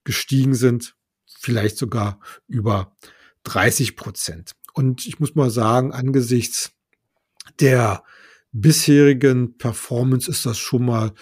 gestiegen 0.04 0.54
sind, 0.54 0.94
vielleicht 1.26 1.76
sogar 1.76 2.20
über 2.46 2.96
30 3.44 3.96
Prozent. 3.96 4.52
Und 4.72 5.06
ich 5.06 5.20
muss 5.20 5.34
mal 5.34 5.50
sagen, 5.50 5.92
angesichts 5.92 6.72
der 7.60 8.02
bisherigen 8.52 9.56
Performance 9.58 10.30
ist 10.30 10.46
das 10.46 10.58
schon 10.58 10.84
mal 10.84 11.12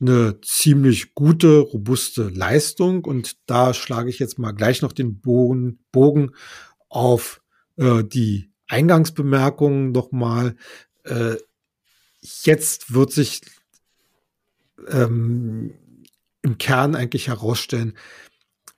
eine 0.00 0.40
ziemlich 0.42 1.14
gute, 1.14 1.58
robuste 1.58 2.28
Leistung. 2.28 3.04
Und 3.04 3.36
da 3.46 3.74
schlage 3.74 4.10
ich 4.10 4.18
jetzt 4.18 4.38
mal 4.38 4.52
gleich 4.52 4.82
noch 4.82 4.92
den 4.92 5.20
Bogen, 5.20 5.80
Bogen 5.92 6.32
auf 6.88 7.40
äh, 7.76 8.04
die 8.04 8.50
Eingangsbemerkungen 8.68 9.92
nochmal. 9.92 10.56
Äh, 11.04 11.36
jetzt 12.20 12.92
wird 12.92 13.12
sich 13.12 13.40
ähm, 14.88 15.74
im 16.42 16.58
Kern 16.58 16.94
eigentlich 16.94 17.28
herausstellen, 17.28 17.96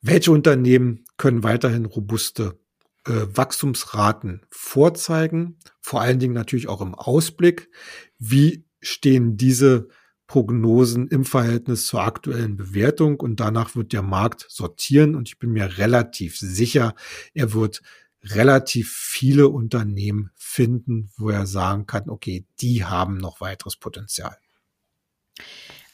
welche 0.01 0.33
Unternehmen 0.33 1.05
können 1.19 1.43
weiterhin 1.43 1.85
robuste 1.85 2.59
Wachstumsraten 3.05 4.43
vorzeigen, 4.51 5.59
vor 5.81 6.01
allen 6.01 6.19
Dingen 6.19 6.35
natürlich 6.35 6.69
auch 6.69 6.81
im 6.81 6.95
Ausblick. 6.95 7.71
Wie 8.19 8.65
stehen 8.81 9.37
diese 9.37 9.89
Prognosen 10.27 11.09
im 11.09 11.25
Verhältnis 11.25 11.87
zur 11.87 12.03
aktuellen 12.03 12.57
Bewertung 12.57 13.19
und 13.19 13.41
danach 13.41 13.75
wird 13.75 13.93
der 13.93 14.03
Markt 14.03 14.47
sortieren 14.49 15.17
und 15.17 15.29
ich 15.29 15.39
bin 15.39 15.51
mir 15.51 15.79
relativ 15.79 16.39
sicher, 16.39 16.95
er 17.35 17.53
wird 17.53 17.83
relativ 18.23 18.93
viele 18.93 19.49
Unternehmen 19.49 20.31
finden, 20.37 21.11
wo 21.17 21.31
er 21.31 21.47
sagen 21.47 21.87
kann, 21.87 22.09
okay, 22.09 22.47
die 22.61 22.85
haben 22.85 23.17
noch 23.17 23.41
weiteres 23.41 23.77
Potenzial. 23.77 24.37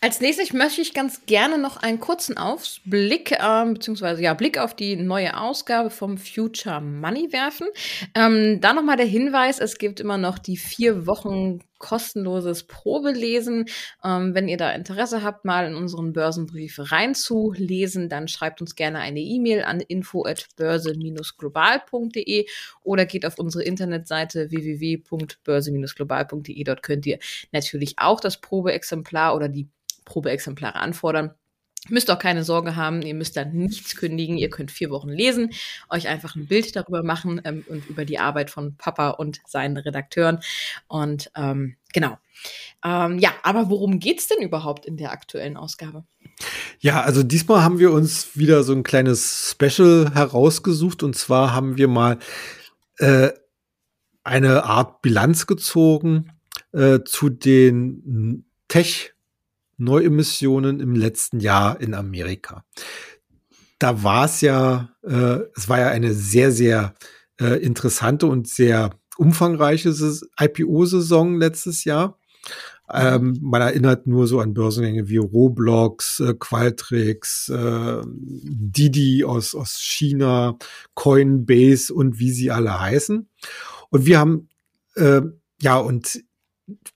Als 0.02 0.20
nächstes 0.20 0.52
möchte 0.52 0.82
ich 0.82 0.92
ganz 0.92 1.24
gerne 1.24 1.56
noch 1.56 1.78
einen 1.78 2.00
kurzen 2.00 2.36
Ausblick, 2.36 3.32
äh, 3.32 3.64
beziehungsweise 3.64 4.22
ja, 4.22 4.34
Blick 4.34 4.58
auf 4.58 4.76
die 4.76 4.94
neue 4.94 5.38
Ausgabe 5.38 5.88
vom 5.88 6.18
Future 6.18 6.82
Money 6.82 7.32
werfen. 7.32 7.66
Ähm, 8.14 8.60
da 8.60 8.74
nochmal 8.74 8.98
der 8.98 9.06
Hinweis, 9.06 9.58
es 9.58 9.78
gibt 9.78 10.00
immer 10.00 10.18
noch 10.18 10.38
die 10.38 10.58
vier 10.58 11.06
Wochen 11.06 11.60
kostenloses 11.78 12.64
Probelesen. 12.64 13.64
Ähm, 14.04 14.34
wenn 14.34 14.48
ihr 14.48 14.58
da 14.58 14.72
Interesse 14.72 15.22
habt, 15.22 15.46
mal 15.46 15.66
in 15.66 15.74
unseren 15.74 16.12
Börsenbrief 16.12 16.78
reinzulesen, 16.78 18.08
dann 18.08 18.28
schreibt 18.28 18.60
uns 18.60 18.76
gerne 18.76 18.98
eine 18.98 19.20
E-Mail 19.20 19.64
an 19.64 19.80
info@börse-global.de 19.80 22.46
oder 22.82 23.06
geht 23.06 23.24
auf 23.24 23.38
unsere 23.38 23.64
Internetseite 23.64 24.50
www.börse-global.de. 24.50 26.64
Dort 26.64 26.82
könnt 26.82 27.06
ihr 27.06 27.18
natürlich 27.52 27.94
auch 27.98 28.20
das 28.20 28.40
Probeexemplar 28.40 29.34
oder 29.34 29.48
die 29.48 29.68
Probeexemplare 30.06 30.76
anfordern. 30.76 31.34
Müsst 31.88 32.10
auch 32.10 32.18
keine 32.18 32.42
Sorge 32.42 32.74
haben, 32.74 33.02
ihr 33.02 33.14
müsst 33.14 33.36
dann 33.36 33.52
nichts 33.52 33.94
kündigen, 33.94 34.38
ihr 34.38 34.50
könnt 34.50 34.72
vier 34.72 34.90
Wochen 34.90 35.10
lesen, 35.10 35.52
euch 35.88 36.08
einfach 36.08 36.34
ein 36.34 36.46
Bild 36.46 36.74
darüber 36.74 37.04
machen 37.04 37.40
ähm, 37.44 37.64
und 37.68 37.86
über 37.86 38.04
die 38.04 38.18
Arbeit 38.18 38.50
von 38.50 38.76
Papa 38.76 39.10
und 39.10 39.40
seinen 39.46 39.76
Redakteuren. 39.76 40.40
Und 40.88 41.30
ähm, 41.36 41.76
genau. 41.92 42.18
Ähm, 42.84 43.18
ja, 43.18 43.30
aber 43.42 43.70
worum 43.70 44.00
geht's 44.00 44.26
denn 44.26 44.42
überhaupt 44.42 44.84
in 44.84 44.96
der 44.96 45.12
aktuellen 45.12 45.56
Ausgabe? 45.56 46.04
Ja, 46.80 47.02
also 47.02 47.22
diesmal 47.22 47.62
haben 47.62 47.78
wir 47.78 47.92
uns 47.92 48.36
wieder 48.36 48.64
so 48.64 48.72
ein 48.72 48.82
kleines 48.82 49.54
Special 49.54 50.10
herausgesucht 50.12 51.02
und 51.02 51.14
zwar 51.14 51.54
haben 51.54 51.76
wir 51.76 51.88
mal 51.88 52.18
äh, 52.98 53.30
eine 54.24 54.64
Art 54.64 55.02
Bilanz 55.02 55.46
gezogen 55.46 56.32
äh, 56.72 57.00
zu 57.04 57.28
den 57.28 58.44
Tech- 58.66 59.15
Neuemissionen 59.76 60.80
im 60.80 60.94
letzten 60.94 61.40
Jahr 61.40 61.80
in 61.80 61.94
Amerika. 61.94 62.64
Da 63.78 64.02
war 64.02 64.24
es 64.24 64.40
ja, 64.40 64.90
äh, 65.02 65.40
es 65.54 65.68
war 65.68 65.78
ja 65.78 65.88
eine 65.88 66.14
sehr, 66.14 66.50
sehr 66.50 66.94
äh, 67.40 67.60
interessante 67.62 68.26
und 68.26 68.48
sehr 68.48 68.90
umfangreiche 69.16 69.94
IPO-Saison 70.40 71.38
letztes 71.38 71.84
Jahr. 71.84 72.18
Ähm, 72.92 73.36
man 73.42 73.62
erinnert 73.62 74.06
nur 74.06 74.28
so 74.28 74.38
an 74.38 74.54
Börsengänge 74.54 75.08
wie 75.08 75.16
Roblox, 75.16 76.20
äh, 76.20 76.34
Qualtrics, 76.38 77.48
äh, 77.48 78.00
Didi 78.06 79.24
aus, 79.24 79.56
aus 79.56 79.80
China, 79.80 80.56
Coinbase 80.94 81.92
und 81.92 82.20
wie 82.20 82.30
sie 82.30 82.52
alle 82.52 82.78
heißen. 82.78 83.28
Und 83.90 84.06
wir 84.06 84.20
haben, 84.20 84.48
äh, 84.94 85.22
ja, 85.60 85.78
und 85.78 86.22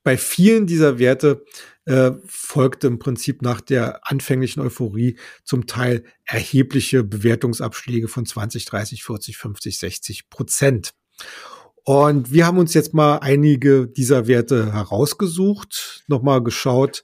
bei 0.02 0.16
vielen 0.16 0.66
dieser 0.66 0.98
Werte 0.98 1.44
äh, 1.84 2.12
folgte 2.26 2.86
im 2.86 2.98
Prinzip 2.98 3.42
nach 3.42 3.60
der 3.60 4.08
anfänglichen 4.08 4.60
Euphorie 4.60 5.16
zum 5.44 5.66
Teil 5.66 6.04
erhebliche 6.24 7.04
Bewertungsabschläge 7.04 8.08
von 8.08 8.26
20, 8.26 8.64
30, 8.64 9.04
40, 9.04 9.36
50, 9.36 9.78
60 9.78 10.30
Prozent. 10.30 10.90
Und 11.84 12.32
wir 12.32 12.46
haben 12.46 12.58
uns 12.58 12.74
jetzt 12.74 12.94
mal 12.94 13.18
einige 13.18 13.86
dieser 13.86 14.26
Werte 14.26 14.72
herausgesucht, 14.72 16.04
nochmal 16.08 16.42
geschaut, 16.42 17.02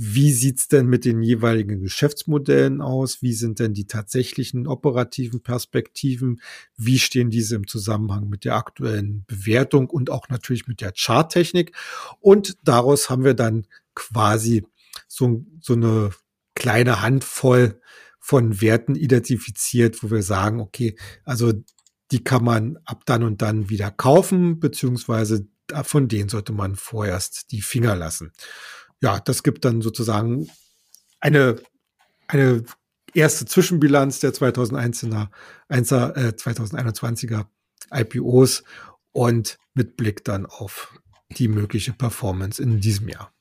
wie 0.00 0.32
sieht's 0.32 0.68
denn 0.68 0.86
mit 0.86 1.04
den 1.04 1.22
jeweiligen 1.22 1.80
Geschäftsmodellen 1.80 2.80
aus? 2.80 3.20
Wie 3.20 3.32
sind 3.32 3.58
denn 3.58 3.74
die 3.74 3.88
tatsächlichen 3.88 4.68
operativen 4.68 5.42
Perspektiven? 5.42 6.40
Wie 6.76 7.00
stehen 7.00 7.30
diese 7.30 7.56
im 7.56 7.66
Zusammenhang 7.66 8.28
mit 8.28 8.44
der 8.44 8.54
aktuellen 8.54 9.24
Bewertung 9.26 9.90
und 9.90 10.08
auch 10.08 10.28
natürlich 10.28 10.68
mit 10.68 10.80
der 10.80 10.92
Charttechnik? 10.96 11.74
Und 12.20 12.56
daraus 12.62 13.10
haben 13.10 13.24
wir 13.24 13.34
dann 13.34 13.66
quasi 13.96 14.64
so, 15.08 15.44
so 15.60 15.72
eine 15.72 16.10
kleine 16.54 17.02
Handvoll 17.02 17.80
von 18.20 18.60
Werten 18.60 18.94
identifiziert, 18.94 20.00
wo 20.04 20.12
wir 20.12 20.22
sagen, 20.22 20.60
okay, 20.60 20.96
also 21.24 21.52
die 22.12 22.22
kann 22.22 22.44
man 22.44 22.78
ab 22.84 23.02
dann 23.04 23.24
und 23.24 23.42
dann 23.42 23.68
wieder 23.68 23.90
kaufen, 23.90 24.60
beziehungsweise 24.60 25.48
von 25.82 26.06
denen 26.06 26.28
sollte 26.28 26.52
man 26.52 26.76
vorerst 26.76 27.50
die 27.50 27.62
Finger 27.62 27.96
lassen. 27.96 28.30
Ja, 29.00 29.20
das 29.20 29.42
gibt 29.42 29.64
dann 29.64 29.80
sozusagen 29.80 30.48
eine, 31.20 31.56
eine 32.26 32.64
erste 33.14 33.46
Zwischenbilanz 33.46 34.20
der 34.20 34.32
2001er, 34.32 35.28
1er, 35.68 36.16
äh, 36.16 36.28
2021er 36.30 37.46
IPOs 37.92 38.64
und 39.12 39.58
mit 39.74 39.96
Blick 39.96 40.24
dann 40.24 40.46
auf 40.46 40.92
die 41.30 41.48
mögliche 41.48 41.92
Performance 41.92 42.62
in 42.62 42.80
diesem 42.80 43.08
Jahr. 43.08 43.32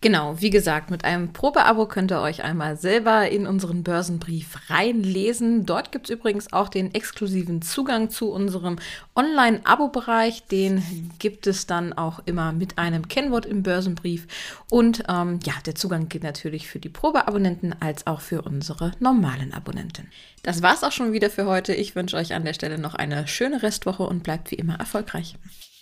Genau, 0.00 0.40
wie 0.40 0.50
gesagt, 0.50 0.90
mit 0.90 1.04
einem 1.04 1.32
Probeabo 1.32 1.86
könnt 1.86 2.10
ihr 2.12 2.20
euch 2.20 2.42
einmal 2.42 2.76
selber 2.76 3.28
in 3.28 3.46
unseren 3.46 3.82
Börsenbrief 3.82 4.56
reinlesen. 4.68 5.66
Dort 5.66 5.92
gibt 5.92 6.08
es 6.08 6.16
übrigens 6.16 6.52
auch 6.52 6.68
den 6.68 6.94
exklusiven 6.94 7.62
Zugang 7.62 8.10
zu 8.10 8.30
unserem 8.30 8.76
Online-Abo-Bereich. 9.14 10.44
Den 10.44 10.82
gibt 11.18 11.46
es 11.46 11.66
dann 11.66 11.92
auch 11.92 12.20
immer 12.26 12.52
mit 12.52 12.78
einem 12.78 13.08
Kennwort 13.08 13.46
im 13.46 13.62
Börsenbrief. 13.62 14.26
Und 14.70 15.04
ähm, 15.08 15.40
ja, 15.44 15.54
der 15.66 15.74
Zugang 15.74 16.08
gilt 16.08 16.24
natürlich 16.24 16.68
für 16.68 16.78
die 16.78 16.88
Probeabonnenten 16.88 17.74
als 17.80 18.06
auch 18.06 18.20
für 18.20 18.42
unsere 18.42 18.92
normalen 19.00 19.52
Abonnenten. 19.52 20.08
Das 20.42 20.62
war's 20.62 20.82
auch 20.82 20.92
schon 20.92 21.12
wieder 21.12 21.30
für 21.30 21.46
heute. 21.46 21.74
Ich 21.74 21.94
wünsche 21.94 22.16
euch 22.16 22.34
an 22.34 22.44
der 22.44 22.54
Stelle 22.54 22.78
noch 22.78 22.94
eine 22.94 23.28
schöne 23.28 23.62
Restwoche 23.62 24.04
und 24.04 24.22
bleibt 24.22 24.50
wie 24.50 24.56
immer 24.56 24.74
erfolgreich. 24.76 25.36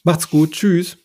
Macht's 0.04 0.30
gut. 0.30 0.52
Tschüss. 0.52 0.96